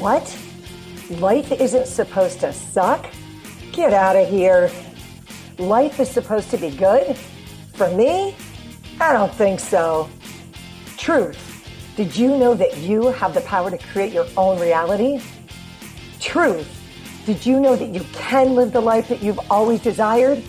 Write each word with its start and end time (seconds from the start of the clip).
What? 0.00 0.34
Life 1.10 1.52
isn't 1.52 1.86
supposed 1.86 2.40
to 2.40 2.54
suck? 2.54 3.06
Get 3.70 3.92
out 3.92 4.16
of 4.16 4.26
here. 4.30 4.70
Life 5.58 6.00
is 6.00 6.10
supposed 6.10 6.48
to 6.52 6.56
be 6.56 6.70
good? 6.70 7.18
For 7.74 7.90
me? 7.90 8.34
I 8.98 9.12
don't 9.12 9.32
think 9.34 9.60
so. 9.60 10.08
Truth. 10.96 11.36
Did 11.96 12.16
you 12.16 12.28
know 12.38 12.54
that 12.54 12.78
you 12.78 13.08
have 13.08 13.34
the 13.34 13.42
power 13.42 13.70
to 13.70 13.76
create 13.76 14.10
your 14.10 14.26
own 14.38 14.58
reality? 14.58 15.20
Truth. 16.18 16.66
Did 17.26 17.44
you 17.44 17.60
know 17.60 17.76
that 17.76 17.90
you 17.90 18.00
can 18.14 18.54
live 18.54 18.72
the 18.72 18.80
life 18.80 19.06
that 19.08 19.22
you've 19.22 19.40
always 19.50 19.82
desired? 19.82 20.42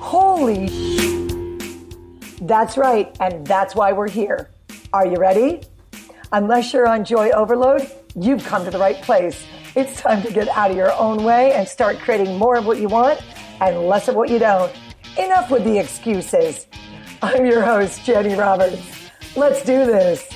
Holy. 0.00 0.66
That's 2.40 2.76
right, 2.76 3.16
and 3.20 3.46
that's 3.46 3.76
why 3.76 3.92
we're 3.92 4.08
here. 4.08 4.50
Are 4.92 5.06
you 5.06 5.18
ready? 5.18 5.62
Unless 6.32 6.72
you're 6.72 6.88
on 6.88 7.04
joy 7.04 7.30
overload, 7.30 7.88
you've 8.14 8.44
come 8.44 8.64
to 8.64 8.70
the 8.70 8.78
right 8.78 9.00
place. 9.02 9.44
It's 9.74 10.00
time 10.00 10.22
to 10.22 10.32
get 10.32 10.48
out 10.48 10.70
of 10.70 10.76
your 10.76 10.92
own 10.92 11.24
way 11.24 11.52
and 11.52 11.66
start 11.68 11.98
creating 11.98 12.36
more 12.38 12.56
of 12.56 12.66
what 12.66 12.78
you 12.78 12.88
want 12.88 13.20
and 13.60 13.86
less 13.86 14.08
of 14.08 14.14
what 14.14 14.30
you 14.30 14.38
don't. 14.38 14.72
Enough 15.18 15.50
with 15.50 15.64
the 15.64 15.78
excuses. 15.78 16.66
I'm 17.22 17.46
your 17.46 17.62
host, 17.62 18.06
Jani 18.06 18.34
Roberts. 18.34 19.10
Let's 19.36 19.62
do 19.62 19.84
this. 19.84 20.28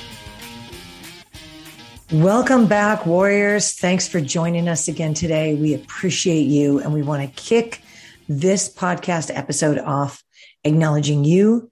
Welcome 2.12 2.66
back, 2.66 3.06
warriors. 3.06 3.72
Thanks 3.72 4.06
for 4.06 4.20
joining 4.20 4.68
us 4.68 4.86
again 4.88 5.14
today. 5.14 5.54
We 5.54 5.74
appreciate 5.74 6.42
you 6.42 6.78
and 6.80 6.92
we 6.92 7.02
want 7.02 7.22
to 7.22 7.42
kick 7.42 7.80
this 8.28 8.72
podcast 8.72 9.30
episode 9.34 9.78
off 9.78 10.22
acknowledging 10.64 11.24
you 11.24 11.70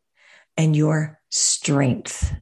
and 0.57 0.75
your 0.75 1.21
strength. 1.31 2.35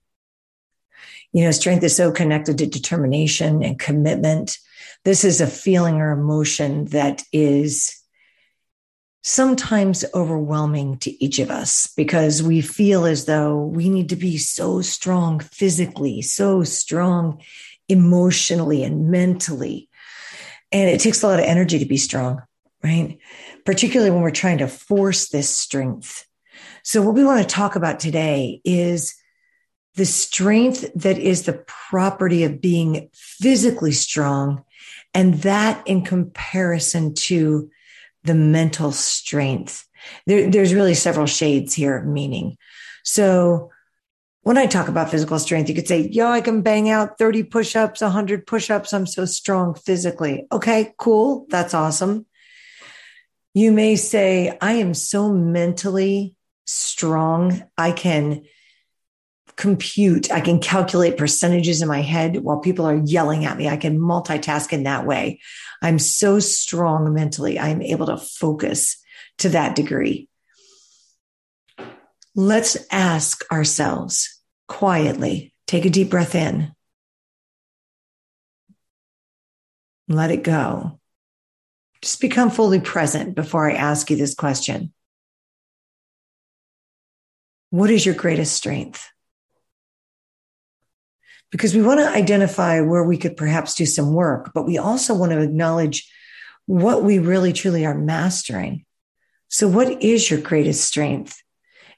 You 1.32 1.44
know, 1.44 1.50
strength 1.50 1.84
is 1.84 1.94
so 1.94 2.10
connected 2.10 2.58
to 2.58 2.66
determination 2.66 3.62
and 3.62 3.78
commitment. 3.78 4.58
This 5.04 5.24
is 5.24 5.40
a 5.40 5.46
feeling 5.46 5.96
or 5.96 6.10
emotion 6.10 6.86
that 6.86 7.22
is 7.32 7.94
sometimes 9.22 10.04
overwhelming 10.14 10.96
to 10.98 11.24
each 11.24 11.38
of 11.38 11.50
us 11.50 11.92
because 11.96 12.42
we 12.42 12.60
feel 12.60 13.04
as 13.04 13.26
though 13.26 13.58
we 13.58 13.88
need 13.88 14.08
to 14.08 14.16
be 14.16 14.38
so 14.38 14.80
strong 14.80 15.40
physically, 15.40 16.22
so 16.22 16.62
strong 16.64 17.40
emotionally 17.88 18.82
and 18.84 19.10
mentally. 19.10 19.88
And 20.72 20.88
it 20.88 21.00
takes 21.00 21.22
a 21.22 21.26
lot 21.26 21.40
of 21.40 21.44
energy 21.44 21.78
to 21.78 21.84
be 21.84 21.96
strong, 21.96 22.42
right? 22.82 23.18
Particularly 23.64 24.10
when 24.10 24.22
we're 24.22 24.30
trying 24.30 24.58
to 24.58 24.68
force 24.68 25.28
this 25.28 25.54
strength. 25.54 26.24
So, 26.82 27.02
what 27.02 27.14
we 27.14 27.24
want 27.24 27.46
to 27.46 27.54
talk 27.54 27.76
about 27.76 28.00
today 28.00 28.60
is 28.64 29.14
the 29.98 30.06
strength 30.06 30.88
that 30.94 31.18
is 31.18 31.42
the 31.42 31.64
property 31.66 32.44
of 32.44 32.60
being 32.60 33.10
physically 33.12 33.90
strong, 33.90 34.64
and 35.12 35.34
that 35.42 35.84
in 35.88 36.04
comparison 36.04 37.14
to 37.14 37.68
the 38.22 38.34
mental 38.34 38.92
strength. 38.92 39.88
There, 40.24 40.48
there's 40.48 40.72
really 40.72 40.94
several 40.94 41.26
shades 41.26 41.74
here 41.74 41.96
of 41.96 42.06
meaning. 42.06 42.56
So, 43.02 43.72
when 44.42 44.56
I 44.56 44.66
talk 44.66 44.86
about 44.86 45.10
physical 45.10 45.40
strength, 45.40 45.68
you 45.68 45.74
could 45.74 45.88
say, 45.88 46.08
yo, 46.12 46.28
I 46.28 46.42
can 46.42 46.62
bang 46.62 46.88
out 46.88 47.18
30 47.18 47.42
push 47.42 47.74
ups, 47.74 48.00
100 48.00 48.46
push 48.46 48.70
ups. 48.70 48.92
I'm 48.92 49.04
so 49.04 49.24
strong 49.24 49.74
physically. 49.74 50.46
Okay, 50.52 50.94
cool. 50.96 51.44
That's 51.50 51.74
awesome. 51.74 52.24
You 53.52 53.72
may 53.72 53.96
say, 53.96 54.56
I 54.60 54.74
am 54.74 54.94
so 54.94 55.32
mentally 55.32 56.36
strong. 56.66 57.64
I 57.76 57.90
can 57.90 58.44
compute, 59.58 60.30
I 60.30 60.40
can 60.40 60.60
calculate 60.60 61.18
percentages 61.18 61.82
in 61.82 61.88
my 61.88 62.00
head 62.00 62.36
while 62.36 62.60
people 62.60 62.86
are 62.86 63.02
yelling 63.04 63.44
at 63.44 63.58
me. 63.58 63.68
I 63.68 63.76
can 63.76 63.98
multitask 63.98 64.72
in 64.72 64.84
that 64.84 65.04
way. 65.04 65.40
I'm 65.82 65.98
so 65.98 66.38
strong 66.38 67.12
mentally. 67.12 67.58
I'm 67.58 67.82
able 67.82 68.06
to 68.06 68.16
focus 68.16 68.96
to 69.38 69.48
that 69.50 69.74
degree. 69.74 70.28
Let's 72.36 72.76
ask 72.92 73.44
ourselves 73.50 74.40
quietly, 74.68 75.52
take 75.66 75.84
a 75.84 75.90
deep 75.90 76.08
breath 76.08 76.36
in, 76.36 76.72
let 80.06 80.30
it 80.30 80.44
go. 80.44 81.00
Just 82.00 82.20
become 82.20 82.50
fully 82.50 82.78
present 82.78 83.34
before 83.34 83.68
I 83.68 83.74
ask 83.74 84.08
you 84.08 84.16
this 84.16 84.36
question. 84.36 84.92
What 87.70 87.90
is 87.90 88.06
your 88.06 88.14
greatest 88.14 88.54
strength? 88.54 89.10
Because 91.50 91.74
we 91.74 91.82
want 91.82 92.00
to 92.00 92.08
identify 92.08 92.80
where 92.80 93.04
we 93.04 93.16
could 93.16 93.36
perhaps 93.36 93.74
do 93.74 93.86
some 93.86 94.12
work, 94.12 94.52
but 94.54 94.66
we 94.66 94.76
also 94.76 95.14
want 95.14 95.32
to 95.32 95.40
acknowledge 95.40 96.10
what 96.66 97.02
we 97.02 97.18
really 97.18 97.52
truly 97.52 97.86
are 97.86 97.94
mastering. 97.94 98.84
So, 99.48 99.66
what 99.66 100.02
is 100.02 100.30
your 100.30 100.40
greatest 100.40 100.84
strength? 100.84 101.42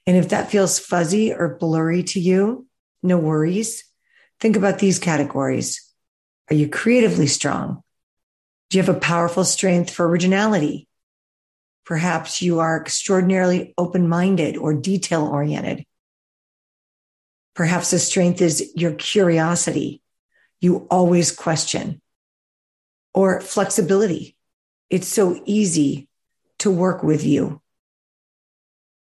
And 0.06 0.16
if 0.16 0.28
that 0.28 0.50
feels 0.50 0.78
fuzzy 0.78 1.32
or 1.32 1.56
blurry 1.58 2.04
to 2.04 2.20
you, 2.20 2.66
no 3.02 3.18
worries. 3.18 3.84
Think 4.38 4.56
about 4.56 4.78
these 4.78 4.98
categories. 4.98 5.84
Are 6.50 6.54
you 6.54 6.68
creatively 6.68 7.26
strong? 7.26 7.82
Do 8.70 8.78
you 8.78 8.84
have 8.84 8.94
a 8.94 9.00
powerful 9.00 9.44
strength 9.44 9.90
for 9.90 10.08
originality? 10.08 10.88
Perhaps 11.84 12.40
you 12.40 12.60
are 12.60 12.80
extraordinarily 12.80 13.74
open 13.76 14.08
minded 14.08 14.56
or 14.56 14.74
detail 14.74 15.26
oriented. 15.26 15.84
Perhaps 17.60 17.90
the 17.90 17.98
strength 17.98 18.40
is 18.40 18.72
your 18.74 18.92
curiosity. 18.92 20.00
You 20.62 20.86
always 20.90 21.30
question 21.30 22.00
or 23.12 23.42
flexibility. 23.42 24.34
It's 24.88 25.08
so 25.08 25.42
easy 25.44 26.08
to 26.60 26.70
work 26.70 27.02
with 27.02 27.22
you 27.22 27.60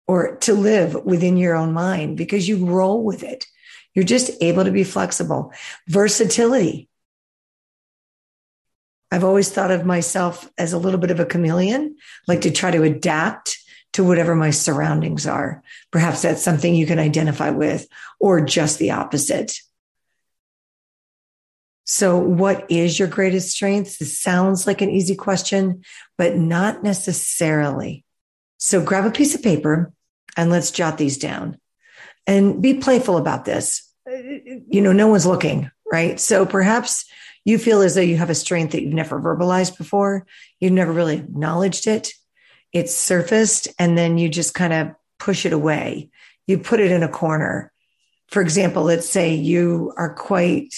or 0.09 0.35
to 0.39 0.55
live 0.55 0.97
within 1.05 1.37
your 1.37 1.55
own 1.55 1.73
mind 1.73 2.17
because 2.17 2.49
you 2.49 2.67
roll 2.67 3.05
with 3.05 3.23
it. 3.23 3.47
You're 3.95 4.05
just 4.05 4.33
able 4.41 4.65
to 4.65 4.73
be 4.73 4.83
flexible. 4.83 5.53
Versatility. 5.87 6.89
I've 9.13 9.23
always 9.23 9.49
thought 9.49 9.71
of 9.71 9.87
myself 9.87 10.51
as 10.59 10.73
a 10.73 10.79
little 10.79 10.99
bit 10.99 11.13
of 11.13 11.21
a 11.21 11.25
chameleon, 11.25 11.99
like 12.27 12.41
to 12.41 12.51
try 12.51 12.73
to 12.73 12.83
adapt 12.83 13.60
to 13.95 14.05
whatever 14.05 14.35
my 14.35 14.51
surroundings 14.51 15.27
are. 15.27 15.63
Perhaps 15.91 16.23
that's 16.23 16.43
something 16.43 16.75
you 16.75 16.87
can 16.87 16.99
identify 16.99 17.51
with, 17.51 17.87
or 18.19 18.41
just 18.41 18.79
the 18.79 18.93
opposite. 18.93 19.59
So, 21.85 22.19
what 22.19 22.71
is 22.71 22.99
your 22.99 23.09
greatest 23.09 23.51
strength? 23.51 23.99
This 23.99 24.21
sounds 24.21 24.67
like 24.67 24.81
an 24.81 24.91
easy 24.91 25.17
question, 25.17 25.83
but 26.17 26.37
not 26.37 26.85
necessarily. 26.85 28.05
So, 28.59 28.83
grab 28.83 29.07
a 29.07 29.11
piece 29.11 29.35
of 29.35 29.43
paper 29.43 29.93
and 30.37 30.51
let's 30.51 30.71
jot 30.71 30.99
these 30.99 31.19
down 31.19 31.59
and 32.27 32.63
be 32.63 32.75
playful 32.75 33.17
about 33.17 33.45
this. 33.45 33.89
You 34.07 34.81
know, 34.81 34.93
no 34.93 35.09
one's 35.09 35.27
looking, 35.27 35.71
right? 35.91 36.19
So 36.19 36.47
perhaps 36.47 37.05
you 37.45 37.59
feel 37.59 37.83
as 37.83 37.95
though 37.95 38.01
you 38.01 38.17
have 38.17 38.31
a 38.31 38.35
strength 38.35 38.73
that 38.73 38.83
you've 38.83 38.93
never 38.93 39.21
verbalized 39.21 39.79
before. 39.79 40.27
You've 40.59 40.73
never 40.73 40.93
really 40.93 41.17
acknowledged 41.17 41.87
it. 41.87 42.13
It's 42.73 42.95
surfaced 42.95 43.69
and 43.79 43.97
then 43.97 44.19
you 44.19 44.29
just 44.29 44.55
kind 44.55 44.73
of 44.73 44.95
push 45.19 45.45
it 45.45 45.53
away. 45.53 46.11
You 46.47 46.59
put 46.59 46.81
it 46.81 46.91
in 46.91 47.03
a 47.03 47.09
corner. 47.09 47.73
For 48.29 48.41
example, 48.43 48.85
let's 48.85 49.09
say 49.09 49.35
you 49.35 49.93
are 49.97 50.15
quite 50.15 50.75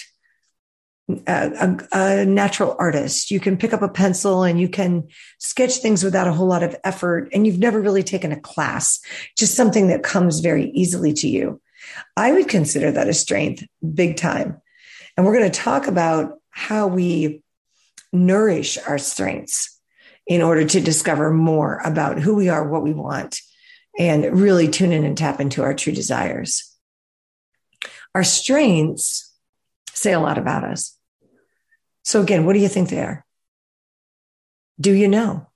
a, 1.26 1.78
a, 1.92 2.24
natural 2.24 2.76
artist. 2.78 3.30
You 3.30 3.40
can 3.40 3.56
pick 3.56 3.72
up 3.72 3.82
a 3.82 3.88
pencil 3.88 4.44
and 4.44 4.60
you 4.60 4.68
can 4.68 5.08
sketch 5.38 5.76
things 5.76 6.04
without 6.04 6.28
a 6.28 6.32
whole 6.32 6.46
lot 6.46 6.62
of 6.62 6.76
effort. 6.84 7.28
And 7.32 7.46
you've 7.46 7.58
never 7.58 7.80
really 7.80 8.02
taken 8.02 8.32
a 8.32 8.40
class, 8.40 9.00
just 9.36 9.54
something 9.54 9.88
that 9.88 10.02
comes 10.02 10.40
very 10.40 10.70
easily 10.70 11.12
to 11.14 11.28
you. 11.28 11.60
I 12.16 12.32
would 12.32 12.48
consider 12.48 12.90
that 12.92 13.08
a 13.08 13.14
strength 13.14 13.64
big 13.94 14.16
time. 14.16 14.60
And 15.16 15.26
we're 15.26 15.36
going 15.36 15.50
to 15.50 15.60
talk 15.60 15.88
about 15.88 16.38
how 16.50 16.86
we 16.86 17.42
nourish 18.12 18.78
our 18.86 18.98
strengths 18.98 19.71
in 20.32 20.40
order 20.40 20.64
to 20.64 20.80
discover 20.80 21.30
more 21.30 21.78
about 21.84 22.18
who 22.18 22.34
we 22.34 22.48
are, 22.48 22.66
what 22.66 22.82
we 22.82 22.94
want, 22.94 23.40
and 23.98 24.40
really 24.40 24.66
tune 24.66 24.90
in 24.90 25.04
and 25.04 25.18
tap 25.18 25.40
into 25.40 25.62
our 25.62 25.74
true 25.74 25.92
desires. 25.92 26.74
Our 28.14 28.24
strengths 28.24 29.30
say 29.92 30.14
a 30.14 30.20
lot 30.20 30.38
about 30.38 30.64
us. 30.64 30.96
So, 32.02 32.22
again, 32.22 32.46
what 32.46 32.54
do 32.54 32.60
you 32.60 32.68
think 32.68 32.88
they 32.88 33.00
are? 33.00 33.26
Do 34.80 34.92
you 34.92 35.06
know? 35.06 35.48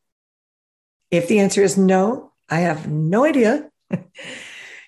If 1.10 1.26
the 1.28 1.38
answer 1.38 1.62
is 1.62 1.78
no, 1.78 2.32
I 2.50 2.60
have 2.60 2.86
no 2.86 3.24
idea. 3.24 3.70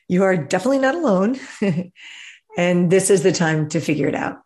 you 0.08 0.24
are 0.24 0.36
definitely 0.36 0.80
not 0.80 0.96
alone. 0.96 1.38
and 2.58 2.90
this 2.90 3.08
is 3.08 3.22
the 3.22 3.32
time 3.32 3.70
to 3.70 3.80
figure 3.80 4.06
it 4.06 4.14
out. 4.14 4.40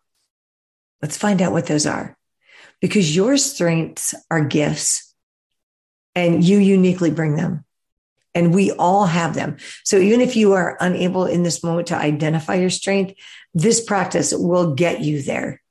Let's 1.01 1.17
find 1.17 1.41
out 1.41 1.51
what 1.51 1.65
those 1.65 1.85
are 1.85 2.17
because 2.79 3.13
your 3.13 3.35
strengths 3.35 4.15
are 4.31 4.45
gifts 4.45 5.12
and 6.15 6.43
you 6.43 6.59
uniquely 6.59 7.11
bring 7.11 7.35
them. 7.35 7.65
And 8.35 8.53
we 8.53 8.71
all 8.71 9.05
have 9.05 9.35
them. 9.35 9.57
So 9.83 9.97
even 9.97 10.19
if 10.19 10.35
you 10.35 10.53
are 10.53 10.77
unable 10.79 11.25
in 11.25 11.43
this 11.43 11.63
moment 11.63 11.87
to 11.89 11.95
identify 11.95 12.55
your 12.55 12.71
strength, 12.71 13.13
this 13.53 13.83
practice 13.83 14.33
will 14.33 14.73
get 14.73 15.01
you 15.01 15.21
there 15.21 15.61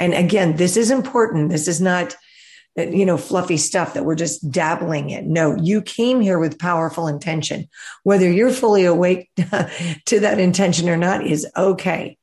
And 0.00 0.14
again, 0.14 0.56
this 0.56 0.76
is 0.76 0.90
important. 0.90 1.50
This 1.50 1.68
is 1.68 1.80
not, 1.80 2.16
you 2.76 3.04
know, 3.04 3.18
fluffy 3.18 3.58
stuff 3.58 3.94
that 3.94 4.04
we're 4.04 4.16
just 4.16 4.50
dabbling 4.50 5.10
in. 5.10 5.32
No, 5.32 5.54
you 5.56 5.82
came 5.82 6.20
here 6.20 6.38
with 6.38 6.58
powerful 6.58 7.06
intention. 7.06 7.68
Whether 8.02 8.28
you're 8.30 8.50
fully 8.50 8.86
awake 8.86 9.30
to 9.36 10.20
that 10.20 10.40
intention 10.40 10.88
or 10.88 10.96
not 10.96 11.26
is 11.26 11.46
okay. 11.56 12.16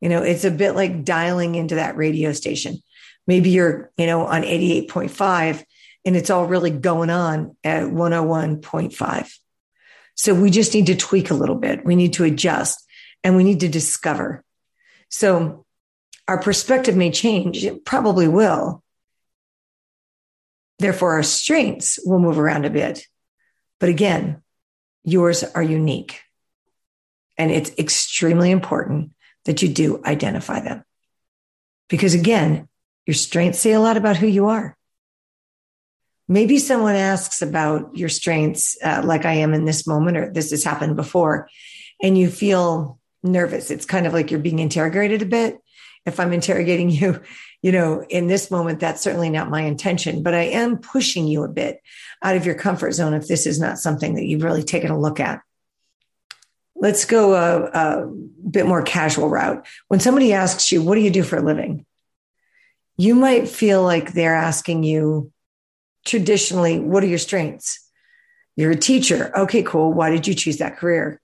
You 0.00 0.08
know, 0.08 0.22
it's 0.22 0.44
a 0.44 0.50
bit 0.50 0.76
like 0.76 1.04
dialing 1.04 1.54
into 1.56 1.74
that 1.74 1.96
radio 1.96 2.32
station. 2.32 2.78
Maybe 3.26 3.50
you're, 3.50 3.90
you 3.96 4.06
know, 4.06 4.26
on 4.26 4.42
88.5 4.42 5.64
and 6.06 6.16
it's 6.16 6.30
all 6.30 6.46
really 6.46 6.70
going 6.70 7.10
on 7.10 7.56
at 7.64 7.82
101.5. 7.82 9.38
So 10.14 10.34
we 10.34 10.50
just 10.50 10.72
need 10.72 10.86
to 10.86 10.96
tweak 10.96 11.30
a 11.30 11.34
little 11.34 11.56
bit. 11.56 11.84
We 11.84 11.96
need 11.96 12.14
to 12.14 12.24
adjust 12.24 12.82
and 13.24 13.36
we 13.36 13.44
need 13.44 13.60
to 13.60 13.68
discover. 13.68 14.44
So 15.10 15.66
our 16.28 16.40
perspective 16.40 16.96
may 16.96 17.10
change. 17.10 17.64
It 17.64 17.84
probably 17.84 18.28
will. 18.28 18.82
Therefore, 20.78 21.14
our 21.14 21.22
strengths 21.22 21.98
will 22.04 22.20
move 22.20 22.38
around 22.38 22.64
a 22.64 22.70
bit. 22.70 23.04
But 23.80 23.88
again, 23.88 24.42
yours 25.04 25.42
are 25.42 25.62
unique. 25.62 26.20
And 27.36 27.50
it's 27.50 27.72
extremely 27.78 28.50
important 28.50 29.10
that 29.44 29.60
you 29.60 29.68
do 29.68 30.02
identify 30.04 30.60
them. 30.60 30.84
Because 31.88 32.14
again, 32.14 32.68
your 33.06 33.14
strengths 33.14 33.58
say 33.58 33.72
a 33.72 33.80
lot 33.80 33.96
about 33.96 34.16
who 34.16 34.26
you 34.26 34.46
are. 34.46 34.76
Maybe 36.28 36.58
someone 36.58 36.96
asks 36.96 37.40
about 37.40 37.96
your 37.96 38.08
strengths, 38.08 38.76
uh, 38.82 39.02
like 39.04 39.24
I 39.24 39.34
am 39.34 39.54
in 39.54 39.64
this 39.64 39.86
moment, 39.86 40.16
or 40.16 40.32
this 40.32 40.50
has 40.50 40.64
happened 40.64 40.96
before, 40.96 41.48
and 42.02 42.18
you 42.18 42.28
feel 42.28 42.98
nervous. 43.22 43.70
It's 43.70 43.86
kind 43.86 44.06
of 44.06 44.12
like 44.12 44.30
you're 44.30 44.40
being 44.40 44.58
interrogated 44.58 45.22
a 45.22 45.26
bit. 45.26 45.58
If 46.04 46.18
I'm 46.18 46.32
interrogating 46.32 46.90
you, 46.90 47.20
you 47.62 47.72
know, 47.72 48.04
in 48.08 48.26
this 48.26 48.50
moment, 48.50 48.80
that's 48.80 49.02
certainly 49.02 49.30
not 49.30 49.50
my 49.50 49.62
intention, 49.62 50.22
but 50.22 50.34
I 50.34 50.42
am 50.42 50.78
pushing 50.78 51.26
you 51.26 51.44
a 51.44 51.48
bit 51.48 51.80
out 52.22 52.36
of 52.36 52.46
your 52.46 52.54
comfort 52.54 52.92
zone 52.92 53.14
if 53.14 53.28
this 53.28 53.46
is 53.46 53.60
not 53.60 53.78
something 53.78 54.14
that 54.14 54.24
you've 54.24 54.44
really 54.44 54.62
taken 54.62 54.90
a 54.90 54.98
look 54.98 55.20
at. 55.20 55.40
Let's 56.74 57.04
go 57.06 57.34
a, 57.34 57.64
a 57.64 58.06
bit 58.06 58.66
more 58.66 58.82
casual 58.82 59.28
route. 59.30 59.66
When 59.88 60.00
somebody 60.00 60.32
asks 60.32 60.70
you, 60.70 60.82
What 60.82 60.96
do 60.96 61.00
you 61.00 61.10
do 61.10 61.22
for 61.22 61.36
a 61.36 61.42
living? 61.42 61.86
You 62.98 63.14
might 63.14 63.48
feel 63.48 63.82
like 63.82 64.12
they're 64.12 64.34
asking 64.34 64.82
you, 64.82 65.32
traditionally, 66.06 66.78
what 66.78 67.02
are 67.02 67.08
your 67.08 67.18
strengths? 67.18 67.80
You're 68.56 68.70
a 68.70 68.76
teacher. 68.76 69.30
Okay, 69.36 69.62
cool. 69.62 69.92
Why 69.92 70.10
did 70.10 70.26
you 70.26 70.34
choose 70.34 70.58
that 70.58 70.78
career? 70.78 71.20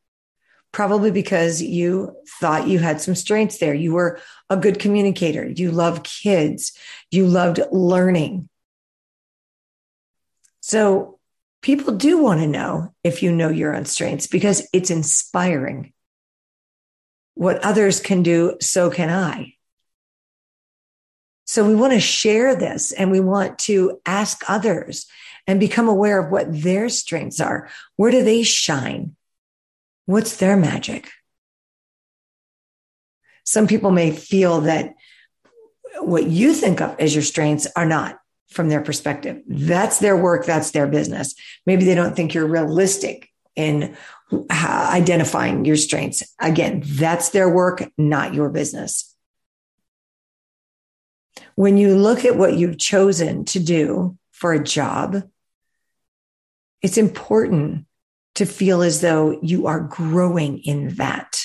Probably 0.72 1.10
because 1.10 1.62
you 1.62 2.16
thought 2.40 2.68
you 2.68 2.78
had 2.78 3.00
some 3.00 3.14
strengths 3.14 3.58
there. 3.58 3.74
You 3.74 3.92
were 3.94 4.20
a 4.50 4.56
good 4.56 4.78
communicator. 4.78 5.48
You 5.48 5.70
love 5.70 6.02
kids. 6.02 6.72
You 7.10 7.26
loved 7.26 7.60
learning. 7.70 8.48
So 10.60 11.18
people 11.62 11.94
do 11.94 12.18
want 12.18 12.40
to 12.40 12.46
know 12.46 12.94
if 13.02 13.22
you 13.22 13.32
know 13.32 13.48
your 13.48 13.74
own 13.74 13.84
strengths 13.84 14.26
because 14.26 14.68
it's 14.72 14.90
inspiring. 14.90 15.92
What 17.34 17.64
others 17.64 18.00
can 18.00 18.22
do, 18.22 18.56
so 18.60 18.90
can 18.90 19.08
I. 19.08 19.54
So 21.44 21.66
we 21.66 21.74
want 21.74 21.92
to 21.92 22.00
share 22.00 22.54
this 22.54 22.92
and 22.92 23.10
we 23.10 23.20
want 23.20 23.58
to 23.60 24.00
ask 24.06 24.42
others 24.48 25.06
and 25.46 25.58
become 25.58 25.88
aware 25.88 26.20
of 26.20 26.30
what 26.30 26.46
their 26.50 26.88
strengths 26.88 27.40
are. 27.40 27.68
Where 27.96 28.10
do 28.10 28.22
they 28.22 28.42
shine? 28.42 29.16
What's 30.06 30.36
their 30.36 30.56
magic? 30.56 31.10
Some 33.44 33.66
people 33.66 33.90
may 33.90 34.12
feel 34.12 34.62
that 34.62 34.94
what 36.00 36.26
you 36.26 36.54
think 36.54 36.80
of 36.80 36.98
as 36.98 37.14
your 37.14 37.24
strengths 37.24 37.66
are 37.76 37.86
not 37.86 38.18
from 38.50 38.68
their 38.68 38.80
perspective. 38.80 39.42
That's 39.46 39.98
their 39.98 40.16
work. 40.16 40.46
That's 40.46 40.70
their 40.70 40.86
business. 40.86 41.34
Maybe 41.66 41.84
they 41.84 41.94
don't 41.94 42.14
think 42.14 42.34
you're 42.34 42.46
realistic 42.46 43.28
in 43.56 43.96
identifying 44.50 45.64
your 45.64 45.76
strengths. 45.76 46.22
Again, 46.38 46.82
that's 46.86 47.30
their 47.30 47.48
work, 47.48 47.90
not 47.98 48.32
your 48.32 48.48
business 48.48 49.11
when 51.54 51.76
you 51.76 51.96
look 51.96 52.24
at 52.24 52.36
what 52.36 52.56
you've 52.56 52.78
chosen 52.78 53.44
to 53.46 53.60
do 53.60 54.16
for 54.30 54.52
a 54.52 54.62
job, 54.62 55.22
it's 56.80 56.98
important 56.98 57.86
to 58.34 58.46
feel 58.46 58.82
as 58.82 59.00
though 59.00 59.38
you 59.42 59.66
are 59.66 59.80
growing 59.80 60.58
in 60.58 60.94
that. 60.96 61.42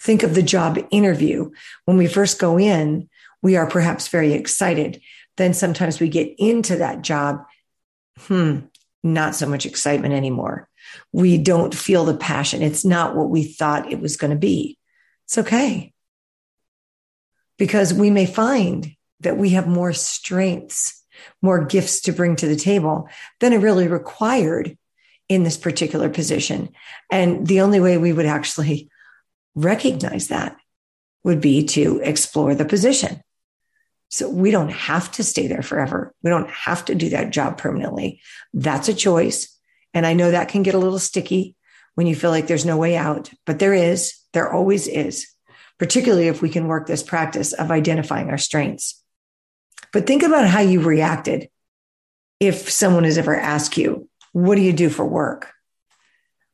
Think 0.00 0.22
of 0.22 0.34
the 0.34 0.42
job 0.42 0.78
interview. 0.90 1.50
When 1.86 1.96
we 1.96 2.06
first 2.06 2.38
go 2.38 2.58
in, 2.58 3.08
we 3.40 3.56
are 3.56 3.68
perhaps 3.68 4.08
very 4.08 4.32
excited. 4.32 5.00
Then 5.36 5.54
sometimes 5.54 6.00
we 6.00 6.08
get 6.08 6.34
into 6.38 6.76
that 6.76 7.02
job. 7.02 7.44
Hmm, 8.18 8.60
not 9.02 9.34
so 9.34 9.46
much 9.46 9.66
excitement 9.66 10.14
anymore. 10.14 10.68
We 11.12 11.38
don't 11.38 11.74
feel 11.74 12.04
the 12.04 12.16
passion. 12.16 12.62
It's 12.62 12.84
not 12.84 13.16
what 13.16 13.30
we 13.30 13.44
thought 13.44 13.90
it 13.90 14.00
was 14.00 14.16
going 14.16 14.32
to 14.32 14.36
be. 14.36 14.78
It's 15.24 15.38
okay 15.38 15.93
because 17.58 17.94
we 17.94 18.10
may 18.10 18.26
find 18.26 18.94
that 19.20 19.36
we 19.36 19.50
have 19.50 19.66
more 19.66 19.92
strengths, 19.92 21.02
more 21.40 21.64
gifts 21.64 22.00
to 22.02 22.12
bring 22.12 22.36
to 22.36 22.46
the 22.46 22.56
table 22.56 23.08
than 23.40 23.54
are 23.54 23.58
really 23.58 23.88
required 23.88 24.76
in 25.28 25.42
this 25.42 25.56
particular 25.56 26.08
position. 26.08 26.70
And 27.10 27.46
the 27.46 27.60
only 27.60 27.80
way 27.80 27.96
we 27.96 28.12
would 28.12 28.26
actually 28.26 28.90
recognize 29.54 30.28
that 30.28 30.56
would 31.22 31.40
be 31.40 31.64
to 31.64 32.00
explore 32.02 32.54
the 32.54 32.64
position. 32.64 33.22
So 34.10 34.28
we 34.28 34.50
don't 34.50 34.70
have 34.70 35.10
to 35.12 35.24
stay 35.24 35.46
there 35.46 35.62
forever. 35.62 36.14
We 36.22 36.30
don't 36.30 36.50
have 36.50 36.84
to 36.86 36.94
do 36.94 37.08
that 37.10 37.30
job 37.30 37.58
permanently. 37.58 38.20
That's 38.52 38.88
a 38.88 38.94
choice. 38.94 39.58
And 39.92 40.06
I 40.06 40.12
know 40.12 40.30
that 40.30 40.48
can 40.48 40.62
get 40.62 40.74
a 40.74 40.78
little 40.78 40.98
sticky 40.98 41.56
when 41.94 42.06
you 42.06 42.14
feel 42.14 42.30
like 42.30 42.46
there's 42.46 42.66
no 42.66 42.76
way 42.76 42.96
out, 42.96 43.30
but 43.46 43.58
there 43.58 43.74
is, 43.74 44.14
there 44.32 44.52
always 44.52 44.86
is 44.86 45.33
particularly 45.78 46.28
if 46.28 46.42
we 46.42 46.48
can 46.48 46.66
work 46.66 46.86
this 46.86 47.02
practice 47.02 47.52
of 47.52 47.70
identifying 47.70 48.30
our 48.30 48.38
strengths. 48.38 49.02
But 49.92 50.06
think 50.06 50.22
about 50.22 50.48
how 50.48 50.60
you 50.60 50.80
reacted 50.80 51.48
if 52.40 52.70
someone 52.70 53.04
has 53.04 53.18
ever 53.18 53.36
asked 53.36 53.76
you, 53.76 54.08
What 54.32 54.56
do 54.56 54.62
you 54.62 54.72
do 54.72 54.90
for 54.90 55.04
work? 55.04 55.52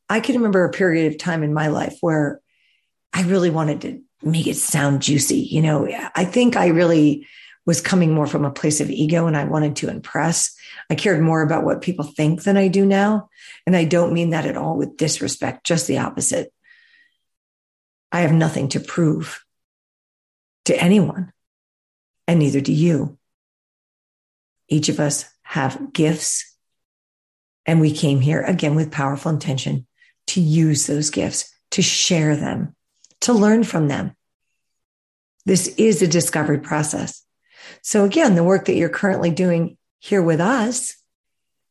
I 0.08 0.20
can 0.20 0.37
remember 0.37 0.64
a 0.64 0.72
period 0.72 1.12
of 1.12 1.19
time 1.19 1.43
in 1.43 1.55
my 1.55 1.69
life 1.69 1.96
where 2.00 2.40
I 3.12 3.23
really 3.23 3.50
wanted 3.50 3.83
to 3.83 4.02
make 4.23 4.47
it 4.47 4.56
sound 4.56 5.02
juicy. 5.02 5.40
You 5.40 5.62
know, 5.62 5.88
I 6.14 6.25
think 6.25 6.56
I 6.56 6.68
really 6.68 7.26
was 7.66 7.80
coming 7.80 8.12
more 8.12 8.26
from 8.26 8.45
a 8.45 8.50
place 8.50 8.80
of 8.80 8.90
ego 8.90 9.26
and 9.26 9.37
I 9.37 9.45
wanted 9.45 9.76
to 9.76 9.88
impress. 9.88 10.54
I 10.90 10.95
cared 10.95 11.21
more 11.21 11.42
about 11.42 11.64
what 11.64 11.83
people 11.83 12.04
think 12.04 12.42
than 12.42 12.56
I 12.56 12.68
do 12.68 12.85
now. 12.85 13.28
And 13.66 13.76
I 13.76 13.85
don't 13.85 14.12
mean 14.12 14.30
that 14.30 14.47
at 14.47 14.56
all 14.56 14.76
with 14.76 14.97
disrespect, 14.97 15.64
just 15.64 15.87
the 15.87 15.99
opposite. 15.99 16.52
I 18.12 18.21
have 18.21 18.33
nothing 18.33 18.69
to 18.71 18.81
prove 18.81 19.45
to 20.64 20.76
anyone, 20.81 21.33
and 22.26 22.38
neither 22.38 22.61
do 22.61 22.73
you. 22.73 23.19
Each 24.69 24.88
of 24.88 25.00
us 25.00 25.26
have 25.43 25.93
gifts, 25.93 26.57
and 27.67 27.81
we 27.81 27.93
came 27.93 28.21
here 28.21 28.43
again 28.43 28.75
with 28.75 28.93
powerful 28.93 29.31
intention 29.31 29.87
to 30.29 30.40
use 30.40 30.87
those 30.87 31.11
gifts, 31.11 31.52
to 31.73 31.83
share 31.83 32.37
them, 32.37 32.75
to 33.23 33.33
learn 33.33 33.64
from 33.64 33.88
them. 33.88 34.14
This 35.45 35.69
is 35.76 36.02
a 36.02 36.07
discovery 36.07 36.59
process. 36.59 37.25
So, 37.83 38.05
again, 38.05 38.35
the 38.35 38.45
work 38.45 38.67
that 38.67 38.76
you're 38.76 38.88
currently 38.88 39.31
doing 39.31 39.76
here 39.99 40.23
with 40.23 40.40
us 40.40 40.97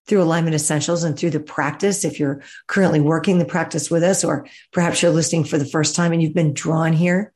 through 0.09 0.23
Alignment 0.23 0.55
Essentials 0.55 1.03
and 1.03 1.17
through 1.17 1.29
the 1.29 1.39
practice. 1.39 2.03
If 2.03 2.19
you're 2.19 2.41
currently 2.67 2.99
working 2.99 3.37
the 3.37 3.45
practice 3.45 3.89
with 3.91 4.03
us, 4.03 4.23
or 4.23 4.47
perhaps 4.73 5.01
you're 5.01 5.11
listening 5.11 5.43
for 5.43 5.57
the 5.57 5.65
first 5.65 5.95
time 5.95 6.11
and 6.11 6.21
you've 6.21 6.33
been 6.33 6.53
drawn 6.53 6.93
here 6.93 7.31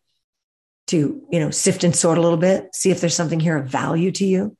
to, 0.87 1.21
you 1.31 1.39
know, 1.39 1.51
sift 1.51 1.83
and 1.83 1.95
sort 1.95 2.17
a 2.17 2.21
little 2.21 2.37
bit, 2.37 2.75
see 2.75 2.89
if 2.89 2.99
there's 2.99 3.15
something 3.15 3.39
here 3.39 3.55
of 3.55 3.67
value 3.67 4.11
to 4.11 4.25
you. 4.25 4.57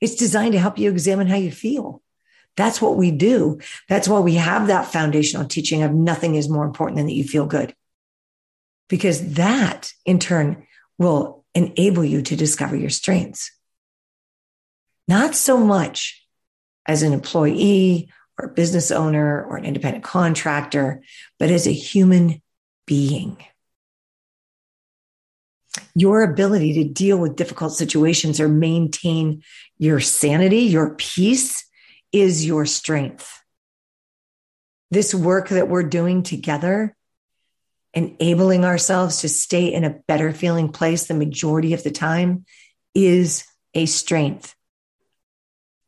It's 0.00 0.14
designed 0.14 0.52
to 0.52 0.60
help 0.60 0.78
you 0.78 0.90
examine 0.90 1.26
how 1.26 1.36
you 1.36 1.50
feel. 1.50 2.02
That's 2.56 2.82
what 2.82 2.96
we 2.96 3.10
do. 3.10 3.60
That's 3.88 4.08
why 4.08 4.20
we 4.20 4.34
have 4.34 4.66
that 4.66 4.92
foundational 4.92 5.46
teaching 5.46 5.82
of 5.82 5.92
nothing 5.92 6.34
is 6.34 6.48
more 6.48 6.64
important 6.64 6.98
than 6.98 7.06
that 7.06 7.14
you 7.14 7.24
feel 7.24 7.46
good. 7.46 7.74
Because 8.88 9.34
that 9.34 9.92
in 10.04 10.18
turn 10.18 10.66
will 10.98 11.44
enable 11.54 12.04
you 12.04 12.22
to 12.22 12.36
discover 12.36 12.76
your 12.76 12.90
strengths. 12.90 13.50
Not 15.06 15.34
so 15.34 15.56
much 15.56 16.27
as 16.88 17.02
an 17.02 17.12
employee 17.12 18.10
or 18.38 18.46
a 18.46 18.52
business 18.52 18.90
owner 18.90 19.44
or 19.44 19.56
an 19.56 19.64
independent 19.64 20.02
contractor, 20.02 21.02
but 21.38 21.50
as 21.50 21.66
a 21.66 21.72
human 21.72 22.42
being. 22.86 23.36
Your 25.94 26.22
ability 26.22 26.74
to 26.74 26.92
deal 26.92 27.18
with 27.18 27.36
difficult 27.36 27.74
situations 27.74 28.40
or 28.40 28.48
maintain 28.48 29.42
your 29.76 30.00
sanity, 30.00 30.62
your 30.62 30.94
peace 30.94 31.64
is 32.10 32.44
your 32.44 32.66
strength. 32.66 33.40
This 34.90 35.14
work 35.14 35.50
that 35.50 35.68
we're 35.68 35.82
doing 35.82 36.22
together 36.22 36.96
enabling 37.94 38.64
ourselves 38.64 39.22
to 39.22 39.28
stay 39.28 39.72
in 39.72 39.84
a 39.84 39.98
better 40.06 40.32
feeling 40.32 40.70
place 40.70 41.06
the 41.06 41.14
majority 41.14 41.72
of 41.72 41.82
the 41.82 41.90
time 41.90 42.44
is 42.94 43.44
a 43.74 43.86
strength, 43.86 44.54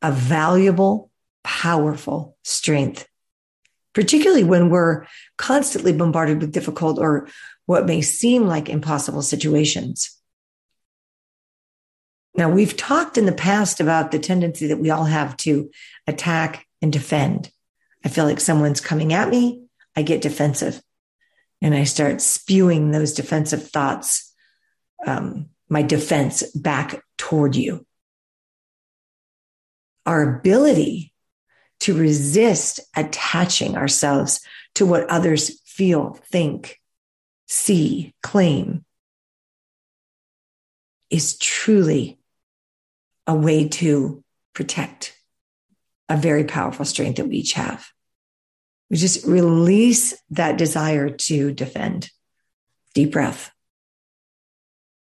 a 0.02 0.12
valuable, 0.12 1.11
powerful 1.42 2.37
strength, 2.42 3.07
particularly 3.95 4.45
when 4.45 4.71
we're 4.71 5.07
constantly 5.37 5.92
bombarded 5.92 6.40
with 6.40 6.52
difficult 6.52 6.99
or 6.99 7.28
what 7.66 7.87
may 7.87 8.00
seem 8.00 8.47
like 8.47 8.69
impossible 8.69 9.23
situations. 9.23 10.16
Now, 12.35 12.50
we've 12.50 12.76
talked 12.76 13.19
in 13.19 13.26
the 13.26 13.33
past 13.33 13.80
about 13.80 14.11
the 14.11 14.19
tendency 14.19 14.69
that 14.69 14.78
we 14.78 14.90
all 14.90 15.04
have 15.04 15.37
to 15.38 15.71
attack 16.07 16.66
and 16.80 16.92
defend. 16.92 17.50
I 18.04 18.09
feel 18.09 18.25
like 18.25 18.40
someone's 18.40 18.80
coming 18.80 19.12
at 19.12 19.28
me, 19.28 19.64
I 19.97 20.02
get 20.02 20.23
defensive 20.23 20.80
and 21.62 21.75
I 21.75 21.85
start 21.85 22.21
spewing 22.21 22.90
those 22.90 23.12
defensive 23.12 23.71
thoughts, 23.71 24.33
um, 25.07 25.50
my 25.69 25.83
defense 25.83 26.42
back 26.52 27.02
toward 27.19 27.54
you. 27.54 27.87
Our 30.10 30.38
ability 30.38 31.12
to 31.82 31.96
resist 31.96 32.80
attaching 32.96 33.76
ourselves 33.76 34.40
to 34.74 34.84
what 34.84 35.08
others 35.08 35.60
feel, 35.64 36.18
think, 36.32 36.80
see, 37.46 38.12
claim 38.20 38.84
is 41.10 41.38
truly 41.38 42.18
a 43.28 43.36
way 43.36 43.68
to 43.68 44.24
protect 44.52 45.16
a 46.08 46.16
very 46.16 46.42
powerful 46.42 46.84
strength 46.84 47.18
that 47.18 47.28
we 47.28 47.36
each 47.36 47.52
have. 47.52 47.86
We 48.90 48.96
just 48.96 49.24
release 49.24 50.20
that 50.30 50.58
desire 50.58 51.08
to 51.08 51.52
defend. 51.52 52.10
Deep 52.94 53.12
breath. 53.12 53.52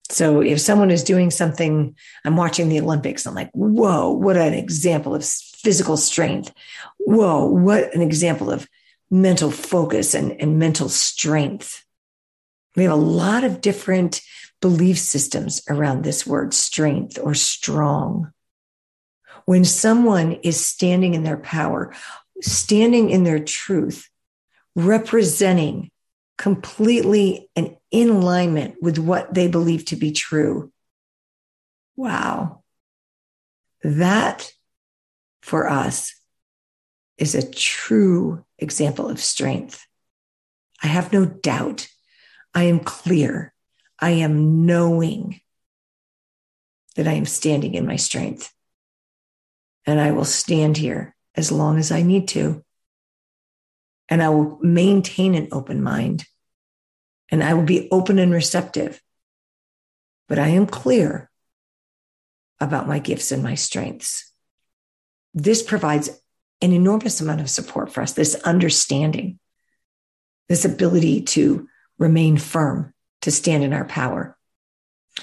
So 0.09 0.41
if 0.41 0.61
someone 0.61 0.89
is 0.89 1.03
doing 1.03 1.31
something, 1.31 1.95
I'm 2.23 2.37
watching 2.37 2.69
the 2.69 2.79
Olympics, 2.79 3.25
I'm 3.25 3.35
like, 3.35 3.51
whoa, 3.51 4.11
what 4.11 4.37
an 4.37 4.53
example 4.53 5.13
of 5.13 5.25
physical 5.25 5.97
strength. 5.97 6.53
Whoa, 6.99 7.45
what 7.45 7.93
an 7.93 8.01
example 8.01 8.49
of 8.49 8.67
mental 9.11 9.51
focus 9.51 10.13
and, 10.13 10.39
and 10.41 10.59
mental 10.59 10.89
strength. 10.89 11.83
We 12.75 12.83
have 12.83 12.93
a 12.93 12.95
lot 12.95 13.43
of 13.43 13.61
different 13.61 14.21
belief 14.61 14.97
systems 14.97 15.61
around 15.69 16.03
this 16.03 16.25
word 16.25 16.53
strength 16.53 17.19
or 17.21 17.33
strong. 17.33 18.31
When 19.45 19.65
someone 19.65 20.33
is 20.43 20.63
standing 20.63 21.13
in 21.13 21.23
their 21.23 21.37
power, 21.37 21.93
standing 22.41 23.09
in 23.09 23.23
their 23.23 23.39
truth, 23.39 24.09
representing 24.75 25.91
completely 26.37 27.49
and 27.55 27.75
in 27.91 28.09
alignment 28.09 28.75
with 28.81 28.97
what 28.97 29.33
they 29.33 29.47
believe 29.47 29.85
to 29.85 29.95
be 29.95 30.11
true. 30.11 30.71
Wow. 31.95 32.63
That 33.83 34.51
for 35.41 35.69
us 35.69 36.13
is 37.17 37.33
a 37.33 37.49
true 37.49 38.43
example 38.59 39.09
of 39.09 39.19
strength. 39.19 39.85
I 40.83 40.87
have 40.87 41.11
no 41.11 41.25
doubt. 41.25 41.87
I 42.53 42.63
am 42.63 42.79
clear. 42.79 43.53
I 43.99 44.11
am 44.11 44.65
knowing 44.65 45.39
that 46.95 47.07
I 47.07 47.13
am 47.13 47.25
standing 47.25 47.73
in 47.73 47.85
my 47.85 47.95
strength. 47.95 48.51
And 49.85 49.99
I 49.99 50.11
will 50.11 50.25
stand 50.25 50.77
here 50.77 51.15
as 51.33 51.51
long 51.51 51.77
as 51.77 51.91
I 51.91 52.01
need 52.01 52.27
to. 52.29 52.63
And 54.09 54.23
I 54.23 54.29
will 54.29 54.57
maintain 54.61 55.35
an 55.35 55.49
open 55.51 55.83
mind 55.83 56.25
and 57.29 57.43
I 57.43 57.53
will 57.53 57.63
be 57.63 57.89
open 57.91 58.19
and 58.19 58.31
receptive. 58.31 59.01
But 60.27 60.39
I 60.39 60.49
am 60.49 60.65
clear 60.65 61.29
about 62.59 62.87
my 62.87 62.99
gifts 62.99 63.31
and 63.31 63.43
my 63.43 63.55
strengths. 63.55 64.31
This 65.33 65.61
provides 65.61 66.09
an 66.61 66.73
enormous 66.73 67.21
amount 67.21 67.41
of 67.41 67.49
support 67.49 67.91
for 67.91 68.01
us, 68.01 68.13
this 68.13 68.35
understanding, 68.43 69.39
this 70.49 70.65
ability 70.65 71.21
to 71.21 71.67
remain 71.99 72.37
firm, 72.37 72.93
to 73.21 73.31
stand 73.31 73.63
in 73.63 73.73
our 73.73 73.85
power. 73.85 74.37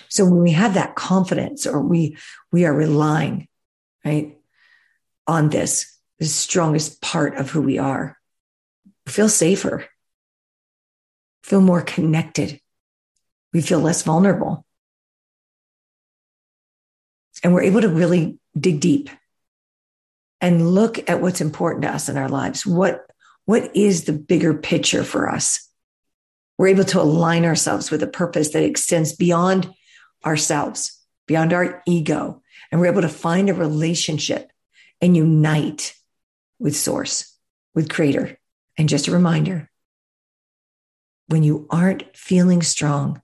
So 0.09 0.25
when 0.25 0.43
we 0.43 0.53
have 0.53 0.75
that 0.75 0.95
confidence 0.95 1.67
or 1.67 1.81
we, 1.81 2.17
we 2.53 2.65
are 2.65 2.75
relying, 2.75 3.49
right, 4.05 4.37
on 5.27 5.49
this, 5.49 5.99
the 6.19 6.27
strongest 6.27 7.01
part 7.01 7.37
of 7.37 7.51
who 7.51 7.63
we 7.63 7.79
are. 7.79 8.17
Feel 9.07 9.29
safer, 9.29 9.87
feel 11.43 11.61
more 11.61 11.83
connected. 11.83 12.61
We 13.53 13.61
feel 13.61 13.81
less 13.81 14.03
vulnerable. 14.03 14.65
And 17.43 17.53
we're 17.53 17.63
able 17.63 17.83
to 17.83 17.89
really 17.89 18.39
dig 18.59 18.81
deep 18.81 19.11
and 20.41 20.75
look 20.75 21.09
at 21.09 21.21
what's 21.21 21.41
important 21.41 21.83
to 21.83 21.91
us 21.91 22.09
in 22.09 22.17
our 22.17 22.29
lives. 22.29 22.67
What, 22.67 23.07
what 23.45 23.77
is 23.77 24.05
the 24.05 24.13
bigger 24.13 24.55
picture 24.55 25.05
for 25.05 25.31
us? 25.31 25.69
We're 26.57 26.69
able 26.69 26.85
to 26.85 27.01
align 27.01 27.45
ourselves 27.45 27.91
with 27.91 28.03
a 28.03 28.09
purpose 28.09 28.51
that 28.51 28.65
extends 28.65 29.15
beyond 29.15 29.73
ourselves, 30.25 30.99
beyond 31.27 31.53
our 31.53 31.83
ego. 31.87 32.43
And 32.71 32.81
we're 32.81 32.91
able 32.91 33.03
to 33.03 33.09
find 33.09 33.51
a 33.51 33.55
relationship 33.55 34.51
and 35.01 35.17
unite 35.17 35.95
with 36.59 36.77
source, 36.77 37.37
with 37.75 37.91
creator. 37.91 38.39
And 38.77 38.89
just 38.89 39.09
a 39.09 39.13
reminder 39.13 39.71
when 41.27 41.43
you 41.43 41.67
aren't 41.71 42.17
feeling 42.17 42.63
strong, 42.63 43.23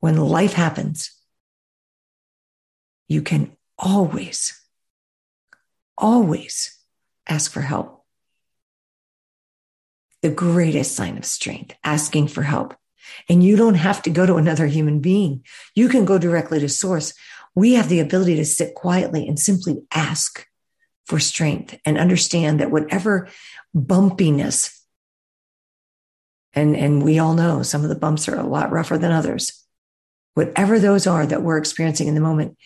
when 0.00 0.16
life 0.16 0.54
happens, 0.54 1.12
you 3.06 3.22
can 3.22 3.52
always, 3.78 4.58
always 5.96 6.78
ask 7.28 7.52
for 7.52 7.60
help. 7.60 8.04
The 10.22 10.30
greatest 10.30 10.94
sign 10.94 11.16
of 11.16 11.24
strength, 11.24 11.74
asking 11.84 12.28
for 12.28 12.42
help. 12.42 12.74
And 13.28 13.42
you 13.42 13.56
don't 13.56 13.74
have 13.74 14.02
to 14.02 14.10
go 14.10 14.26
to 14.26 14.36
another 14.36 14.66
human 14.66 15.00
being. 15.00 15.44
You 15.74 15.88
can 15.88 16.04
go 16.04 16.18
directly 16.18 16.60
to 16.60 16.68
source. 16.68 17.14
We 17.54 17.74
have 17.74 17.88
the 17.88 18.00
ability 18.00 18.36
to 18.36 18.44
sit 18.44 18.74
quietly 18.74 19.26
and 19.26 19.38
simply 19.38 19.78
ask 19.92 20.46
for 21.10 21.18
strength 21.18 21.76
and 21.84 21.98
understand 21.98 22.60
that 22.60 22.70
whatever 22.70 23.28
bumpiness, 23.76 24.78
and, 26.52 26.76
and 26.76 27.02
we 27.02 27.18
all 27.18 27.34
know 27.34 27.64
some 27.64 27.82
of 27.82 27.88
the 27.88 27.96
bumps 27.96 28.28
are 28.28 28.38
a 28.38 28.46
lot 28.46 28.70
rougher 28.70 28.96
than 28.96 29.10
others, 29.10 29.64
whatever 30.34 30.78
those 30.78 31.08
are 31.08 31.26
that 31.26 31.42
we're 31.42 31.58
experiencing 31.58 32.06
in 32.06 32.14
the 32.14 32.20
moment, 32.20 32.56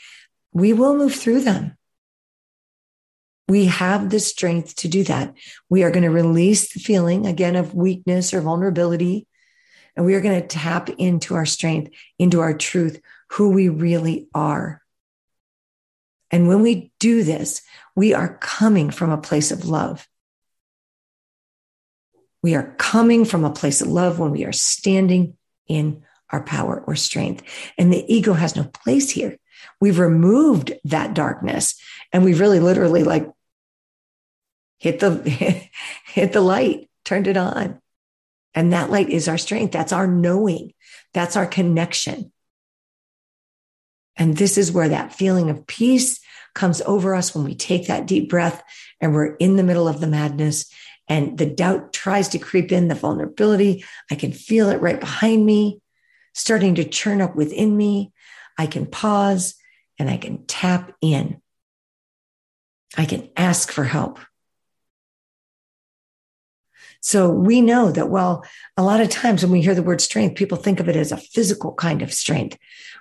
we 0.53 0.75
will 0.75 0.95
move 0.95 1.15
through 1.15 1.41
them. 1.41 1.75
We 3.49 3.65
have 3.67 4.11
the 4.11 4.21
strength 4.21 4.77
to 4.77 4.89
do 4.89 5.05
that. 5.05 5.35
We 5.71 5.83
are 5.83 5.91
going 5.91 6.05
to 6.05 6.11
release 6.11 6.75
the 6.75 6.81
feeling 6.81 7.25
again 7.25 7.57
of 7.57 7.75
weakness 7.75 8.35
or 8.35 8.43
vulnerability. 8.43 9.27
And 9.97 10.05
we 10.05 10.15
are 10.17 10.21
going 10.21 10.39
to 10.39 10.47
tap 10.47 10.91
into 10.91 11.35
our 11.35 11.47
strength, 11.47 11.93
into 12.19 12.41
our 12.41 12.53
truth, 12.53 13.01
who 13.31 13.51
we 13.51 13.71
really 13.71 14.29
are. 14.35 14.83
And 16.35 16.49
when 16.49 16.63
we 16.63 16.91
do 16.99 17.23
this, 17.23 17.63
we 17.95 18.13
are 18.13 18.39
coming 18.39 18.91
from 18.91 19.11
a 19.11 19.17
place 19.17 19.53
of 19.53 19.67
love. 19.67 20.09
We 22.43 22.57
are 22.57 22.75
coming 22.77 23.25
from 23.25 23.45
a 23.45 23.53
place 23.53 23.81
of 23.81 23.87
love 23.87 24.19
when 24.19 24.33
we 24.33 24.45
are 24.45 24.51
standing 24.51 25.37
in 25.69 26.03
our 26.31 26.43
power 26.43 26.83
or 26.89 26.97
strength. 26.97 27.45
And 27.79 27.93
the 27.93 28.05
ego 28.13 28.33
has 28.33 28.57
no 28.57 28.65
place 28.65 29.11
here. 29.11 29.39
We've 29.81 30.01
removed 30.01 30.73
that 30.83 31.15
darkness 31.15 31.81
and 32.13 32.25
we've 32.25 32.41
really 32.41 32.59
literally 32.59 33.05
like 33.05 33.31
hit 34.79 34.99
the, 34.99 35.13
hit 36.07 36.33
the 36.33 36.41
light, 36.41 36.91
turned 37.05 37.29
it 37.29 37.37
on. 37.37 37.81
And 38.55 38.73
that 38.73 38.91
light 38.91 39.09
is 39.09 39.29
our 39.29 39.39
strength. 39.39 39.71
That's 39.71 39.93
our 39.93 40.09
knowing. 40.09 40.73
That's 41.13 41.37
our 41.37 41.47
connection. 41.47 42.33
And 44.17 44.37
this 44.37 44.59
is 44.59 44.73
where 44.73 44.89
that 44.89 45.15
feeling 45.15 45.49
of 45.49 45.69
peace 45.69 46.19
comes 46.55 46.81
over 46.83 47.15
us 47.15 47.35
when 47.35 47.45
we 47.45 47.55
take 47.55 47.87
that 47.87 48.07
deep 48.07 48.31
breath 48.31 48.63
and 49.01 49.15
we're 49.15 49.35
in 49.37 49.57
the 49.57 49.63
middle 49.63 49.89
of 49.89 50.01
the 50.01 50.07
madness 50.07 50.73
and 51.09 51.37
the 51.37 51.47
doubt 51.47 51.93
tries 51.93 52.29
to 52.29 52.39
creep 52.39 52.73
in, 52.73 52.89
the 52.89 52.95
vulnerability. 52.95 53.85
I 54.11 54.15
can 54.15 54.33
feel 54.33 54.71
it 54.71 54.81
right 54.81 54.99
behind 54.99 55.45
me, 55.45 55.81
starting 56.33 56.77
to 56.77 56.85
churn 56.85 57.21
up 57.21 57.37
within 57.37 57.77
me. 57.77 58.13
I 58.57 58.67
can 58.67 58.87
pause 58.87 59.55
and 59.99 60.09
I 60.09 60.17
can 60.17 60.47
tap 60.47 60.93
in. 61.01 61.41
I 62.97 63.05
can 63.05 63.29
ask 63.37 63.71
for 63.71 63.85
help. 63.85 64.21
So 67.01 67.29
we 67.29 67.61
know 67.61 67.91
that 67.93 68.09
while 68.09 68.45
a 68.79 68.83
lot 68.83 69.03
of 69.03 69.11
times 69.11 69.43
when 69.43 69.53
we 69.53 69.61
hear 69.61 69.75
the 69.75 69.83
word 69.83 70.01
strength, 70.01 70.37
people 70.37 70.57
think 70.57 70.81
of 70.81 70.89
it 70.89 70.97
as 70.97 71.13
a 71.13 71.19
physical 71.19 71.75
kind 71.75 72.01
of 72.01 72.15
strength. 72.15 72.57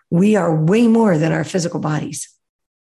We 0.09 0.35
are 0.35 0.53
way 0.53 0.87
more 0.87 1.17
than 1.17 1.31
our 1.31 1.45
physical 1.45 1.79
bodies. 1.79 2.32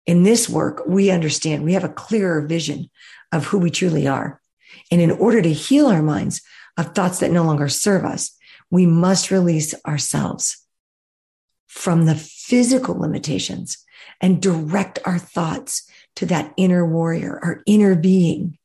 In 0.06 0.22
this 0.22 0.48
work, 0.48 0.82
we 0.86 1.10
understand 1.10 1.62
we 1.62 1.74
have 1.74 1.84
a 1.84 1.88
clearer 1.88 2.46
vision 2.46 2.90
of 3.30 3.46
who 3.46 3.58
we 3.58 3.70
truly 3.70 4.06
are. 4.06 4.40
And 4.90 5.00
in 5.00 5.10
order 5.10 5.40
to 5.42 5.52
heal 5.52 5.86
our 5.86 6.02
minds 6.02 6.42
of 6.76 6.94
thoughts 6.94 7.20
that 7.20 7.30
no 7.30 7.44
longer 7.44 7.68
serve 7.68 8.04
us, 8.04 8.36
we 8.70 8.86
must 8.86 9.30
release 9.30 9.74
ourselves 9.86 10.66
from 11.66 12.06
the 12.06 12.14
physical 12.14 12.98
limitations 12.98 13.84
and 14.20 14.42
direct 14.42 14.98
our 15.04 15.18
thoughts 15.18 15.88
to 16.16 16.26
that 16.26 16.52
inner 16.56 16.84
warrior, 16.86 17.38
our 17.42 17.62
inner 17.66 17.94
being. 17.94 18.58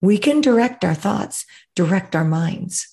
We 0.00 0.18
can 0.18 0.40
direct 0.40 0.84
our 0.84 0.94
thoughts, 0.94 1.46
direct 1.74 2.14
our 2.14 2.24
minds. 2.24 2.88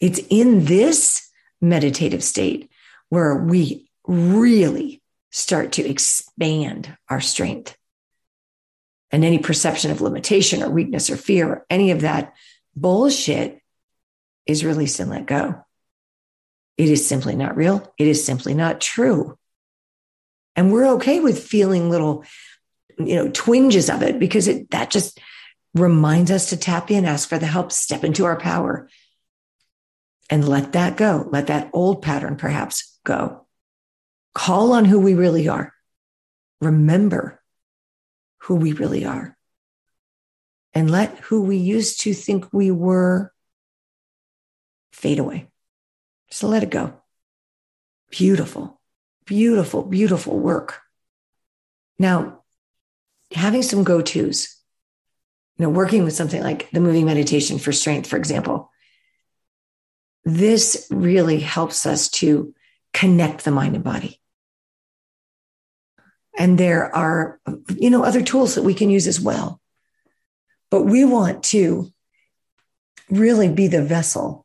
It's 0.00 0.20
in 0.28 0.66
this 0.66 1.30
meditative 1.60 2.22
state 2.22 2.70
where 3.08 3.36
we 3.36 3.88
really 4.06 5.02
start 5.30 5.72
to 5.72 5.88
expand 5.88 6.96
our 7.08 7.20
strength. 7.20 7.76
And 9.10 9.24
any 9.24 9.38
perception 9.38 9.90
of 9.90 10.00
limitation 10.00 10.62
or 10.62 10.70
weakness 10.70 11.10
or 11.10 11.16
fear 11.16 11.48
or 11.48 11.66
any 11.70 11.90
of 11.90 12.02
that 12.02 12.34
bullshit 12.74 13.60
is 14.46 14.64
released 14.64 15.00
and 15.00 15.10
let 15.10 15.26
go. 15.26 15.64
It 16.76 16.88
is 16.88 17.06
simply 17.06 17.36
not 17.36 17.56
real. 17.56 17.92
It 17.98 18.08
is 18.08 18.24
simply 18.24 18.54
not 18.54 18.80
true. 18.80 19.38
And 20.56 20.72
we're 20.72 20.94
okay 20.94 21.20
with 21.20 21.42
feeling 21.42 21.90
little, 21.90 22.24
you 22.98 23.16
know, 23.16 23.30
twinges 23.32 23.88
of 23.88 24.02
it 24.02 24.18
because 24.18 24.48
it, 24.48 24.70
that 24.70 24.90
just 24.90 25.20
reminds 25.74 26.30
us 26.30 26.50
to 26.50 26.56
tap 26.56 26.90
in, 26.90 27.04
ask 27.04 27.28
for 27.28 27.38
the 27.38 27.46
help, 27.46 27.72
step 27.72 28.04
into 28.04 28.24
our 28.24 28.38
power 28.38 28.88
and 30.30 30.48
let 30.48 30.72
that 30.72 30.96
go. 30.96 31.28
Let 31.30 31.48
that 31.48 31.70
old 31.72 32.02
pattern 32.02 32.36
perhaps 32.36 32.98
go. 33.04 33.43
Call 34.34 34.72
on 34.72 34.84
who 34.84 35.00
we 35.00 35.14
really 35.14 35.48
are. 35.48 35.72
Remember 36.60 37.40
who 38.38 38.56
we 38.56 38.72
really 38.72 39.04
are. 39.04 39.36
And 40.74 40.90
let 40.90 41.18
who 41.20 41.42
we 41.42 41.56
used 41.56 42.00
to 42.00 42.12
think 42.12 42.52
we 42.52 42.70
were 42.70 43.32
fade 44.92 45.18
away. 45.18 45.48
Just 46.30 46.42
let 46.42 46.62
it 46.62 46.70
go. 46.70 46.94
Beautiful, 48.10 48.80
beautiful, 49.24 49.82
beautiful 49.84 50.38
work. 50.38 50.80
Now, 51.98 52.42
having 53.32 53.62
some 53.62 53.84
go 53.84 54.02
tos, 54.02 54.56
you 55.58 55.64
know, 55.64 55.70
working 55.70 56.02
with 56.04 56.14
something 56.14 56.42
like 56.42 56.70
the 56.70 56.80
moving 56.80 57.06
meditation 57.06 57.58
for 57.58 57.72
strength, 57.72 58.08
for 58.08 58.16
example, 58.16 58.70
this 60.24 60.88
really 60.90 61.38
helps 61.38 61.86
us 61.86 62.08
to 62.08 62.54
connect 62.92 63.44
the 63.44 63.50
mind 63.50 63.74
and 63.74 63.84
body. 63.84 64.20
And 66.36 66.58
there 66.58 66.94
are, 66.94 67.40
you 67.76 67.90
know, 67.90 68.04
other 68.04 68.22
tools 68.22 68.54
that 68.54 68.62
we 68.62 68.74
can 68.74 68.90
use 68.90 69.06
as 69.06 69.20
well. 69.20 69.60
But 70.70 70.82
we 70.82 71.04
want 71.04 71.44
to 71.44 71.92
really 73.08 73.48
be 73.48 73.68
the 73.68 73.84
vessel 73.84 74.44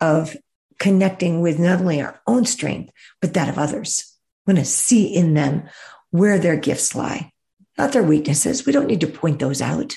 of 0.00 0.36
connecting 0.78 1.40
with 1.40 1.58
not 1.58 1.80
only 1.80 2.02
our 2.02 2.20
own 2.26 2.44
strength, 2.44 2.92
but 3.20 3.34
that 3.34 3.48
of 3.48 3.58
others. 3.58 4.14
We 4.46 4.52
want 4.52 4.64
to 4.64 4.70
see 4.70 5.06
in 5.06 5.34
them 5.34 5.68
where 6.10 6.38
their 6.38 6.56
gifts 6.56 6.94
lie, 6.94 7.32
not 7.78 7.92
their 7.92 8.02
weaknesses. 8.02 8.66
We 8.66 8.72
don't 8.72 8.86
need 8.86 9.00
to 9.00 9.06
point 9.06 9.38
those 9.38 9.62
out, 9.62 9.96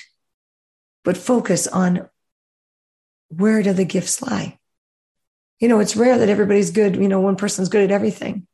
but 1.04 1.16
focus 1.16 1.66
on 1.66 2.08
where 3.28 3.62
do 3.62 3.72
the 3.72 3.84
gifts 3.84 4.22
lie? 4.22 4.58
You 5.60 5.68
know, 5.68 5.80
it's 5.80 5.96
rare 5.96 6.18
that 6.18 6.30
everybody's 6.30 6.70
good. 6.70 6.96
You 6.96 7.08
know, 7.08 7.20
one 7.20 7.36
person's 7.36 7.68
good 7.68 7.84
at 7.84 7.90
everything 7.90 8.46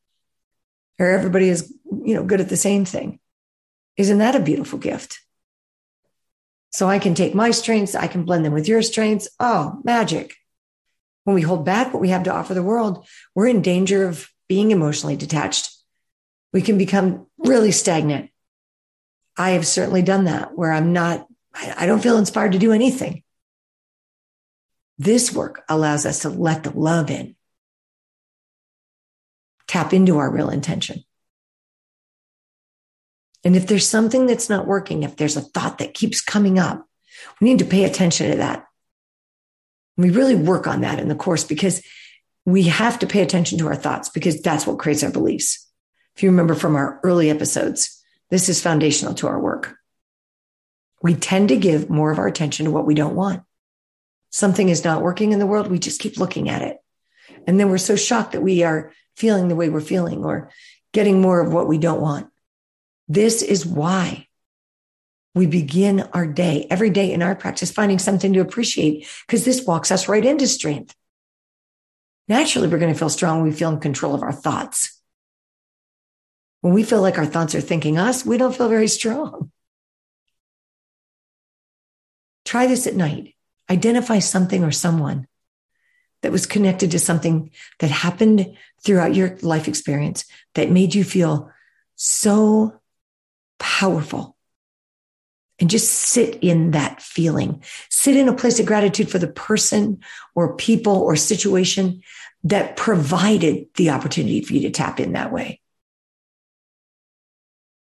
or 0.99 1.07
everybody 1.07 1.49
is, 1.49 1.73
you 1.91 2.15
know, 2.15 2.25
good 2.25 2.41
at 2.41 2.49
the 2.49 2.57
same 2.57 2.85
thing. 2.85 3.19
Isn't 3.97 4.19
that 4.19 4.35
a 4.35 4.41
beautiful 4.41 4.79
gift? 4.79 5.21
So 6.71 6.89
I 6.89 6.99
can 6.99 7.15
take 7.15 7.35
my 7.35 7.53
strengths, 7.53 7.95
I 7.95 8.07
can 8.07 8.25
blend 8.25 8.45
them 8.45 8.53
with 8.53 8.69
your 8.69 8.83
strengths. 8.83 9.29
Oh, 9.41 9.81
magic. 9.85 10.35
When 11.25 11.35
we 11.35 11.43
hold 11.43 11.65
back 11.65 11.93
what 11.93 12.01
we 12.01 12.11
have 12.11 12.25
to 12.25 12.33
offer 12.33 12.55
the 12.55 12.63
world, 12.63 13.07
we're 13.35 13.49
in 13.49 13.63
danger 13.63 14.07
of 14.07 14.29
being 14.49 14.71
emotionally 14.71 15.17
detached. 15.17 15.71
We 16.53 16.63
can 16.63 16.79
become 16.79 17.27
really 17.39 17.73
stagnant. 17.73 18.31
I 19.37 19.51
have 19.51 19.67
certainly 19.67 20.03
done 20.03 20.25
that 20.25 20.57
where 20.57 20.73
I'm 20.73 20.93
not, 20.93 21.27
I 21.55 21.87
don't 21.87 22.03
feel 22.03 22.19
inspired 22.19 22.53
to 22.53 22.59
do 22.59 22.73
anything. 22.73 23.23
This 24.99 25.33
work 25.33 25.65
allows 25.69 26.07
us 26.07 26.21
to 26.21 26.29
let 26.29 26.63
the 26.63 26.71
love 26.71 27.11
in, 27.11 27.37
tap 29.67 29.93
into 29.93 30.19
our 30.19 30.31
real 30.31 30.51
intention. 30.51 31.05
And 33.47 33.57
if 33.57 33.67
there's 33.67 33.89
something 33.89 34.27
that's 34.27 34.51
not 34.51 34.67
working, 34.67 35.05
if 35.05 35.17
there's 35.17 35.37
a 35.37 35.41
thought 35.41 35.79
that 35.79 35.95
keeps 35.95 36.21
coming 36.21 36.59
up, 36.59 36.85
we 37.41 37.49
need 37.49 37.61
to 37.61 37.65
pay 37.65 37.85
attention 37.85 38.31
to 38.31 38.37
that. 38.39 38.67
We 39.97 40.11
really 40.11 40.35
work 40.35 40.67
on 40.67 40.83
that 40.83 40.99
in 40.99 41.09
the 41.09 41.15
course 41.15 41.45
because 41.45 41.83
we 42.45 42.65
have 42.65 42.99
to 42.99 43.07
pay 43.07 43.23
attention 43.23 43.59
to 43.59 43.69
our 43.69 43.77
thoughts 43.77 44.11
because 44.11 44.43
that's 44.43 44.67
what 44.67 44.79
creates 44.79 45.03
our 45.03 45.11
beliefs. 45.11 45.67
If 46.15 46.23
you 46.23 46.29
remember 46.29 46.55
from 46.55 46.77
our 46.77 47.01
early 47.03 47.31
episodes, 47.31 48.03
this 48.29 48.51
is 48.51 48.61
foundational 48.61 49.15
to 49.15 49.29
our 49.29 49.41
work. 49.41 49.77
We 51.01 51.15
tend 51.15 51.49
to 51.49 51.57
give 51.57 51.89
more 51.89 52.11
of 52.11 52.19
our 52.19 52.27
attention 52.27 52.67
to 52.67 52.73
what 52.73 52.85
we 52.85 52.95
don't 52.95 53.15
want 53.15 53.43
something 54.37 54.69
is 54.69 54.85
not 54.85 55.01
working 55.03 55.33
in 55.33 55.39
the 55.39 55.47
world, 55.47 55.71
we 55.71 55.79
just 55.79 56.01
keep 56.01 56.19
looking 56.19 56.51
at 56.51 56.61
it. 56.61 56.77
And 57.47 57.59
then 57.59 57.71
we're 57.71 57.79
so 57.79 57.97
shocked 57.97 58.33
that 58.33 58.43
we 58.43 58.63
are 58.65 58.93
feeling 59.17 59.49
the 59.49 59.57
way 59.57 59.71
we're 59.71 59.81
feeling 59.81 60.25
or 60.25 60.51
getting 60.93 61.23
more 61.23 61.41
of 61.41 61.53
what 61.53 61.69
we 61.69 61.79
don't 61.79 62.03
want. 62.03 62.29
This 63.09 63.43
is 63.43 63.65
why 63.65 64.27
we 65.35 65.47
begin 65.47 66.01
our 66.13 66.27
day, 66.27 66.67
every 66.71 66.91
day 66.91 67.13
in 67.13 67.23
our 67.23 67.35
practice, 67.35 67.71
finding 67.71 67.99
something 67.99 68.33
to 68.33 68.41
appreciate 68.41 69.07
because 69.27 69.45
this 69.45 69.67
walks 69.67 69.91
us 69.91 70.09
right 70.09 70.25
into 70.25 70.47
strength. 70.47 70.95
Naturally, 72.29 72.69
we're 72.69 72.79
going 72.79 72.93
to 72.93 72.99
feel 72.99 73.09
strong 73.09 73.41
when 73.41 73.51
we 73.51 73.57
feel 73.57 73.71
in 73.71 73.79
control 73.79 74.15
of 74.15 74.23
our 74.23 74.33
thoughts. 74.33 75.01
When 76.63 76.73
we 76.73 76.83
feel 76.83 77.01
like 77.01 77.19
our 77.19 77.27
thoughts 77.27 77.55
are 77.55 77.61
thinking 77.61 77.99
us, 77.99 78.27
we 78.27 78.39
don't 78.39 78.57
feel 78.57 78.69
very 78.69 78.89
strong. 78.89 79.53
Try 82.45 82.67
this 82.67 82.87
at 82.87 82.95
night 82.95 83.35
identify 83.69 84.19
something 84.19 84.65
or 84.65 84.71
someone 84.71 85.27
that 86.23 86.33
was 86.33 86.47
connected 86.47 86.91
to 86.93 86.99
something 86.99 87.51
that 87.81 87.91
happened 87.91 88.57
throughout 88.83 89.15
your 89.15 89.37
life 89.43 89.69
experience 89.69 90.25
that 90.55 90.71
made 90.71 90.95
you 90.95 91.05
feel 91.05 91.51
so 91.95 92.81
powerful. 93.59 94.37
And 95.59 95.71
just 95.71 95.91
sit 95.91 96.39
in 96.43 96.73
that 96.73 97.01
feeling. 97.01 97.63
Sit 97.89 98.15
in 98.15 98.29
a 98.29 98.35
place 98.35 98.61
of 98.61 98.67
gratitude 98.67 99.11
for 99.11 99.19
the 99.19 99.27
person 99.27 100.01
or 100.35 100.55
people 100.55 100.99
or 100.99 101.17
situation 101.17 102.03
that 102.45 102.77
provided 102.77 103.67
the 103.77 103.91
opportunity 103.91 104.43
for 104.43 104.53
you 104.53 104.61
to 104.63 104.71
tap 104.71 105.01
in 105.01 105.13
that 105.13 105.33
way. 105.33 105.61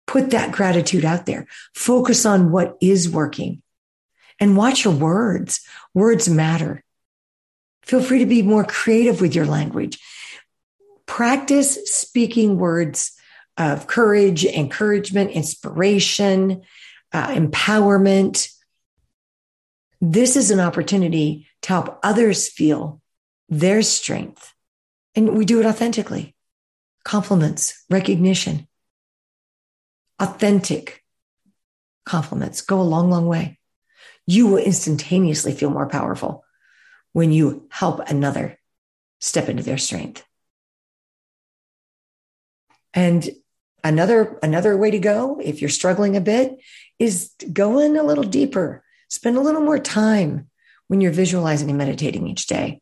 Put 0.06 0.30
that 0.30 0.52
gratitude 0.52 1.04
out 1.04 1.26
there. 1.26 1.48
Focus 1.74 2.24
on 2.24 2.52
what 2.52 2.76
is 2.80 3.10
working 3.10 3.60
and 4.38 4.56
watch 4.56 4.84
your 4.84 4.94
words. 4.94 5.60
Words 5.94 6.28
matter. 6.28 6.84
Feel 7.82 8.02
free 8.02 8.20
to 8.20 8.26
be 8.26 8.42
more 8.42 8.64
creative 8.64 9.20
with 9.20 9.34
your 9.34 9.46
language. 9.46 9.98
Practice 11.06 11.74
speaking 11.92 12.58
words 12.58 13.13
of 13.56 13.86
courage, 13.86 14.44
encouragement, 14.44 15.30
inspiration, 15.30 16.62
uh, 17.12 17.28
empowerment. 17.28 18.48
This 20.00 20.36
is 20.36 20.50
an 20.50 20.60
opportunity 20.60 21.46
to 21.62 21.68
help 21.68 21.98
others 22.02 22.48
feel 22.48 23.00
their 23.48 23.82
strength. 23.82 24.52
And 25.14 25.36
we 25.36 25.44
do 25.44 25.60
it 25.60 25.66
authentically. 25.66 26.34
Compliments, 27.04 27.84
recognition, 27.90 28.66
authentic 30.18 31.04
compliments 32.04 32.60
go 32.60 32.80
a 32.80 32.82
long, 32.82 33.10
long 33.10 33.26
way 33.26 33.58
you 34.26 34.46
will 34.46 34.58
instantaneously 34.58 35.52
feel 35.52 35.70
more 35.70 35.88
powerful 35.88 36.44
when 37.12 37.30
you 37.30 37.66
help 37.70 38.08
another 38.08 38.58
step 39.20 39.48
into 39.48 39.62
their 39.62 39.78
strength. 39.78 40.24
And 42.92 43.28
another 43.84 44.38
another 44.42 44.76
way 44.76 44.90
to 44.90 44.98
go 44.98 45.38
if 45.40 45.60
you're 45.60 45.70
struggling 45.70 46.16
a 46.16 46.20
bit 46.20 46.56
is 46.98 47.32
go 47.52 47.78
in 47.78 47.96
a 47.96 48.02
little 48.02 48.24
deeper. 48.24 48.82
Spend 49.08 49.36
a 49.36 49.40
little 49.40 49.60
more 49.60 49.78
time 49.78 50.48
when 50.88 51.00
you're 51.00 51.12
visualizing 51.12 51.68
and 51.68 51.78
meditating 51.78 52.26
each 52.26 52.46
day. 52.46 52.80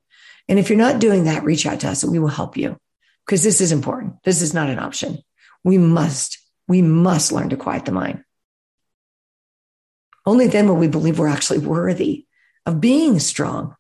And 0.49 0.59
if 0.59 0.71
you're 0.71 0.79
not 0.79 1.01
doing 1.01 1.25
that, 1.25 1.45
reach 1.45 1.67
out 1.67 1.81
to 1.81 1.89
us 1.89 2.03
and 2.03 2.13
we 2.13 2.19
will 2.19 2.29
help 2.29 2.57
you 2.57 2.79
because 3.27 3.43
this 3.43 3.61
is 3.61 3.73
important. 3.73 4.23
This 4.25 4.41
is 4.41 4.55
not 4.55 4.71
an 4.71 4.79
option. 4.79 5.19
We 5.65 5.77
must 5.77 6.39
we 6.69 6.81
must 6.81 7.33
learn 7.33 7.51
to 7.51 7.57
quiet 7.57 7.85
the 7.85 7.93
mind. 7.93 8.25
Only 10.25 10.47
then 10.47 10.69
will 10.69 10.77
we 10.77 10.89
believe 10.89 11.19
we're 11.19 11.27
actually 11.27 11.59
worthy 11.59 12.27
of 12.65 12.81
being 12.81 13.19
strong. 13.19 13.75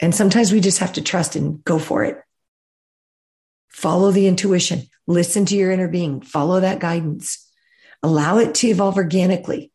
And 0.00 0.14
sometimes 0.14 0.52
we 0.52 0.60
just 0.60 0.78
have 0.78 0.94
to 0.94 1.02
trust 1.02 1.36
and 1.36 1.64
go 1.64 1.78
for 1.78 2.04
it. 2.04 2.20
Follow 3.68 4.10
the 4.10 4.26
intuition, 4.26 4.82
listen 5.06 5.44
to 5.46 5.56
your 5.56 5.70
inner 5.70 5.88
being, 5.88 6.20
follow 6.20 6.60
that 6.60 6.80
guidance, 6.80 7.48
allow 8.02 8.38
it 8.38 8.54
to 8.56 8.68
evolve 8.68 8.96
organically, 8.96 9.70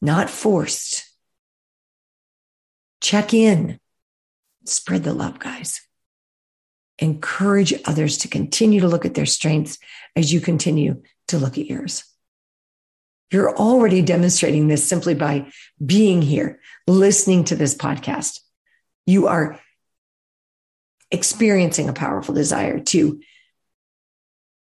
not 0.00 0.30
forced. 0.30 1.04
Check 3.00 3.32
in. 3.34 3.80
Spread 4.66 5.04
the 5.04 5.14
love, 5.14 5.38
guys. 5.38 5.80
Encourage 6.98 7.72
others 7.86 8.18
to 8.18 8.28
continue 8.28 8.80
to 8.80 8.88
look 8.88 9.06
at 9.06 9.14
their 9.14 9.26
strengths 9.26 9.78
as 10.14 10.32
you 10.32 10.40
continue 10.40 11.02
to 11.28 11.38
look 11.38 11.56
at 11.56 11.66
yours. 11.66 12.04
You're 13.32 13.56
already 13.56 14.02
demonstrating 14.02 14.68
this 14.68 14.86
simply 14.86 15.14
by 15.14 15.50
being 15.84 16.20
here, 16.20 16.60
listening 16.86 17.44
to 17.44 17.56
this 17.56 17.74
podcast. 17.74 18.40
You 19.06 19.28
are 19.28 19.58
experiencing 21.10 21.88
a 21.88 21.94
powerful 21.94 22.34
desire 22.34 22.80
to 22.80 23.20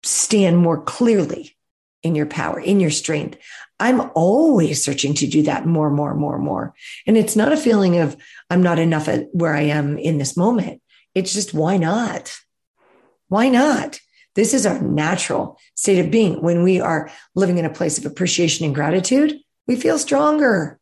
stand 0.03 0.57
more 0.57 0.81
clearly 0.81 1.55
in 2.03 2.15
your 2.15 2.25
power, 2.25 2.59
in 2.59 2.79
your 2.79 2.91
strength. 2.91 3.37
I'm 3.79 4.11
always 4.15 4.83
searching 4.83 5.13
to 5.15 5.27
do 5.27 5.43
that 5.43 5.65
more, 5.65 5.89
more, 5.89 6.13
more, 6.15 6.37
more. 6.37 6.73
And 7.05 7.17
it's 7.17 7.35
not 7.35 7.51
a 7.51 7.57
feeling 7.57 7.99
of 7.99 8.17
I'm 8.49 8.63
not 8.63 8.79
enough 8.79 9.07
at 9.07 9.27
where 9.31 9.53
I 9.53 9.63
am 9.63 9.97
in 9.97 10.17
this 10.17 10.37
moment. 10.37 10.81
It's 11.13 11.33
just 11.33 11.53
why 11.53 11.77
not? 11.77 12.37
Why 13.27 13.49
not? 13.49 13.99
This 14.35 14.53
is 14.53 14.65
our 14.65 14.79
natural 14.79 15.59
state 15.75 15.99
of 15.99 16.11
being. 16.11 16.41
When 16.41 16.63
we 16.63 16.79
are 16.79 17.11
living 17.35 17.57
in 17.57 17.65
a 17.65 17.73
place 17.73 17.97
of 17.97 18.05
appreciation 18.05 18.65
and 18.65 18.75
gratitude, 18.75 19.37
we 19.67 19.75
feel 19.75 19.99
stronger. 19.99 20.79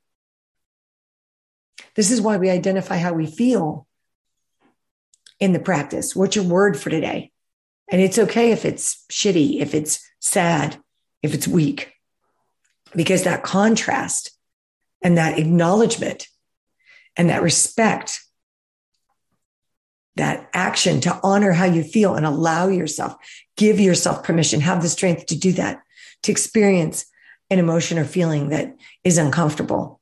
This 1.96 2.12
is 2.12 2.22
why 2.22 2.38
we 2.38 2.50
identify 2.50 2.98
how 2.98 3.14
we 3.14 3.26
feel 3.26 3.87
in 5.40 5.54
the 5.54 5.60
practice. 5.60 6.16
What's 6.16 6.36
your 6.36 6.46
word 6.46 6.78
for 6.78 6.90
today? 6.90 7.32
And 7.90 8.02
it's 8.02 8.20
okay 8.20 8.52
if 8.52 8.66
it's 8.66 9.06
shitty, 9.12 9.62
if 9.62 9.74
it's 9.74 10.06
sad, 10.20 10.78
if 11.22 11.34
it's 11.34 11.48
weak, 11.48 11.94
because 12.96 13.24
that 13.24 13.44
contrast 13.44 14.32
and 15.02 15.18
that 15.18 15.40
acknowledgement 15.40 16.28
and 17.16 17.30
that 17.30 17.42
respect, 17.42 18.20
that 20.16 20.50
action 20.54 21.00
to 21.02 21.20
honor 21.24 21.52
how 21.52 21.66
you 21.66 21.84
feel 21.84 22.16
and 22.16 22.26
allow 22.26 22.68
yourself, 22.68 23.16
give 23.56 23.80
yourself 23.80 24.24
permission, 24.24 24.60
have 24.62 24.82
the 24.82 24.90
strength 24.90 25.28
to 25.28 25.38
do 25.38 25.54
that, 25.54 25.82
to 26.24 26.32
experience 26.32 27.06
an 27.50 27.60
emotion 27.60 27.98
or 27.98 28.06
feeling 28.06 28.50
that 28.50 28.76
is 29.04 29.18
uncomfortable 29.18 30.02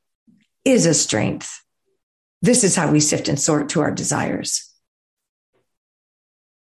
is 0.63 0.86
a 0.86 0.93
strength. 0.93 1.63
This 2.41 2.63
is 2.63 2.76
how 2.76 2.91
we 2.91 3.00
sift 3.00 3.28
and 3.28 3.39
sort 3.39 3.69
to 3.69 3.82
our 3.82 3.91
desires. 3.91 4.64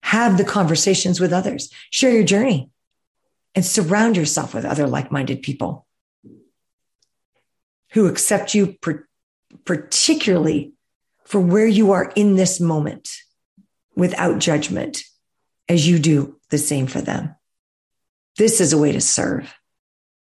Have 0.10 0.39
the 0.39 0.43
conversations 0.43 1.19
with 1.19 1.32
others, 1.32 1.72
share 1.91 2.12
your 2.12 2.24
journey, 2.24 2.72
and 3.54 3.63
surround 3.63 4.17
yourself 4.17 4.56
with 4.56 4.65
other 4.65 4.88
like 4.88 5.12
minded 5.12 5.43
people 5.43 5.86
who 7.91 8.08
accept 8.08 8.56
you, 8.56 8.76
particularly 9.65 10.74
for 11.26 11.39
where 11.39 11.67
you 11.67 11.91
are 11.91 12.12
in 12.15 12.36
this 12.38 12.60
moment 12.60 13.08
without 13.95 14.39
judgment, 14.39 15.04
as 15.67 15.88
you 15.88 16.00
do 16.00 16.39
the 16.50 16.58
same 16.58 16.88
for 16.88 17.02
them. 17.02 17.36
This 18.36 18.60
is 18.60 18.74
a 18.74 18.80
way 18.80 18.91
to 18.91 19.02
serve. 19.02 19.54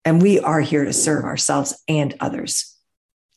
And 0.05 0.21
we 0.21 0.41
are 0.41 0.61
here 0.61 0.85
to 0.85 0.93
serve 0.93 1.25
ourselves 1.25 1.81
and 1.87 2.17
others. 2.19 2.77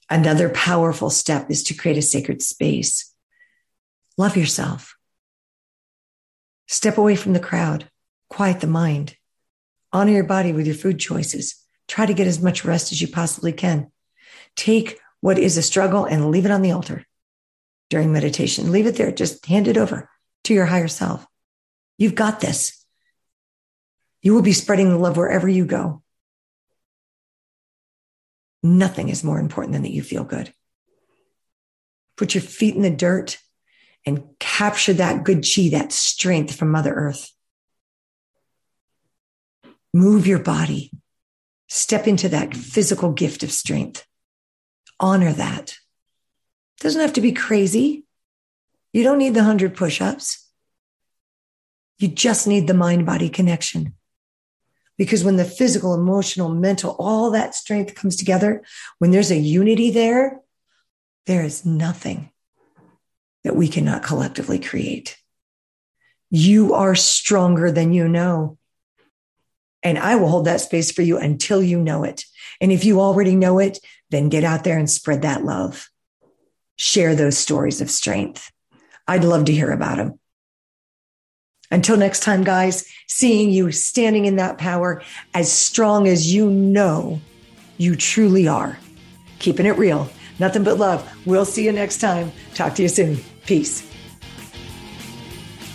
Another 0.10 0.50
powerful 0.50 1.12
step 1.12 1.52
is 1.52 1.62
to 1.66 1.76
create 1.76 2.00
a 2.00 2.02
sacred 2.02 2.42
space. 2.42 3.14
Love 4.18 4.36
yourself. 4.36 4.96
Step 6.68 6.98
away 6.98 7.16
from 7.16 7.34
the 7.34 7.40
crowd, 7.40 7.90
quiet 8.30 8.62
the 8.62 8.68
mind, 8.68 9.16
honor 9.92 10.12
your 10.12 10.24
body 10.24 10.54
with 10.54 10.66
your 10.66 10.76
food 10.76 11.00
choices. 11.00 11.56
Try 11.88 12.06
to 12.06 12.14
get 12.14 12.28
as 12.28 12.42
much 12.42 12.66
rest 12.66 12.92
as 12.92 13.02
you 13.02 13.08
possibly 13.08 13.54
can. 13.54 13.92
Take 14.56 15.00
what 15.22 15.38
is 15.38 15.58
a 15.58 15.62
struggle 15.62 16.06
and 16.06 16.32
leave 16.32 16.46
it 16.46 16.52
on 16.52 16.62
the 16.62 16.72
altar 16.72 17.06
during 17.90 18.12
meditation. 18.12 18.72
Leave 18.72 18.88
it 18.88 18.96
there. 18.96 19.12
Just 19.12 19.46
hand 19.46 19.68
it 19.68 19.78
over 19.78 20.10
to 20.46 20.54
your 20.54 20.66
higher 20.66 20.88
self. 20.88 21.26
You've 21.98 22.16
got 22.16 22.40
this. 22.40 22.84
You 24.22 24.34
will 24.34 24.42
be 24.42 24.54
spreading 24.54 24.90
the 24.90 24.98
love 24.98 25.18
wherever 25.18 25.48
you 25.48 25.66
go. 25.66 26.02
Nothing 28.64 29.10
is 29.10 29.24
more 29.24 29.40
important 29.40 29.74
than 29.74 29.84
that 29.84 29.92
you 29.92 30.02
feel 30.02 30.24
good. 30.24 30.54
Put 32.16 32.34
your 32.34 32.42
feet 32.42 32.76
in 32.76 32.82
the 32.82 32.90
dirt 32.90 33.38
and 34.06 34.24
capture 34.40 34.94
that 34.94 35.24
good 35.24 35.46
chi, 35.46 35.70
that 35.70 35.92
strength 35.92 36.56
from 36.56 36.72
Mother 36.72 36.94
Earth. 36.94 37.32
Move 39.94 40.28
your 40.28 40.40
body. 40.40 40.92
Step 41.70 42.08
into 42.08 42.30
that 42.30 42.56
physical 42.56 43.12
gift 43.12 43.44
of 43.44 43.52
strength. 43.52 44.06
Honor 45.00 45.32
that. 45.34 45.76
Doesn't 46.80 47.02
have 47.02 47.14
to 47.14 47.22
be 47.22 47.32
crazy. 47.32 48.06
You 48.92 49.04
don't 49.04 49.18
need 49.18 49.34
the 49.34 49.40
100 49.40 49.76
push 49.76 50.02
ups. 50.02 50.50
You 51.98 52.08
just 52.10 52.48
need 52.48 52.68
the 52.68 52.74
mind 52.74 53.06
body 53.06 53.30
connection. 53.30 53.94
Because 54.98 55.24
when 55.24 55.38
the 55.38 55.46
physical, 55.46 55.94
emotional, 55.94 56.50
mental, 56.50 56.96
all 57.00 57.32
that 57.32 57.56
strength 57.56 57.96
comes 57.96 58.16
together, 58.16 58.64
when 59.00 59.12
there's 59.12 59.32
a 59.32 59.38
unity 59.38 59.90
there, 59.90 60.42
there 61.26 61.44
is 61.44 61.66
nothing 61.66 62.30
that 63.44 63.56
we 63.56 63.68
cannot 63.68 64.04
collectively 64.04 64.60
create. 64.60 65.18
You 66.30 66.74
are 66.74 66.96
stronger 66.96 67.72
than 67.72 67.94
you 67.94 68.08
know. 68.08 68.58
And 69.84 70.00
I 70.00 70.16
will 70.16 70.30
hold 70.30 70.46
that 70.46 70.62
space 70.62 70.92
for 70.92 71.02
you 71.02 71.18
until 71.18 71.62
you 71.62 71.80
know 71.80 72.04
it. 72.04 72.26
And 72.62 72.72
if 72.72 72.86
you 72.86 73.02
already 73.02 73.36
know 73.36 73.60
it, 73.60 73.80
then 74.10 74.30
get 74.30 74.44
out 74.44 74.64
there 74.64 74.78
and 74.78 74.90
spread 74.90 75.24
that 75.24 75.44
love. 75.44 75.90
Share 76.78 77.16
those 77.16 77.38
stories 77.38 77.82
of 77.82 77.92
strength. 77.92 78.52
I'd 79.08 79.24
love 79.24 79.46
to 79.46 79.54
hear 79.54 79.72
about 79.72 79.98
them. 79.98 80.20
Until 81.70 81.98
next 81.98 82.22
time, 82.22 82.44
guys, 82.44 82.88
seeing 83.08 83.50
you 83.50 83.72
standing 83.72 84.26
in 84.26 84.38
that 84.38 84.58
power 84.58 85.02
as 85.34 85.52
strong 85.52 86.08
as 86.08 86.34
you 86.34 86.50
know 86.50 87.20
you 87.78 87.96
truly 87.96 88.48
are. 88.48 88.78
Keeping 89.40 89.66
it 89.66 89.78
real. 89.78 90.10
Nothing 90.40 90.64
but 90.64 90.78
love. 90.78 91.08
We'll 91.26 91.46
see 91.46 91.66
you 91.66 91.72
next 91.72 91.98
time. 91.98 92.32
Talk 92.54 92.76
to 92.76 92.84
you 92.84 92.90
soon. 92.90 93.33
Peace. 93.46 93.90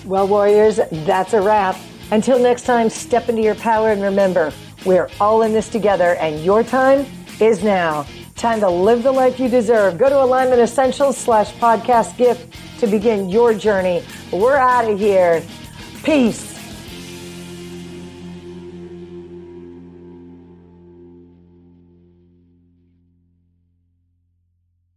Well, 0.05 0.27
warriors, 0.27 0.81
that's 0.91 1.35
a 1.35 1.41
wrap. 1.41 1.77
Until 2.11 2.39
next 2.39 2.63
time, 2.63 2.89
step 2.89 3.29
into 3.29 3.43
your 3.43 3.55
power 3.57 3.91
and 3.91 4.01
remember, 4.03 4.53
we're 4.87 5.11
all 5.21 5.43
in 5.43 5.53
this 5.53 5.69
together 5.69 6.15
and 6.15 6.43
your 6.43 6.63
time 6.63 7.05
is 7.41 7.63
now. 7.63 8.07
Time 8.35 8.61
to 8.61 8.69
live 8.71 9.03
the 9.03 9.13
life 9.13 9.39
you 9.39 9.49
deserve. 9.49 9.99
Go 9.99 10.09
to 10.09 10.23
Alignment 10.23 10.61
Essentials 10.61 11.17
slash 11.17 11.53
podcast 11.55 12.17
gift 12.17 12.55
to 12.81 12.87
begin 12.87 13.29
your 13.29 13.53
journey. 13.53 14.03
We're 14.33 14.57
out 14.57 14.91
of 14.91 14.99
here. 14.99 15.43
Peace. 16.05 16.48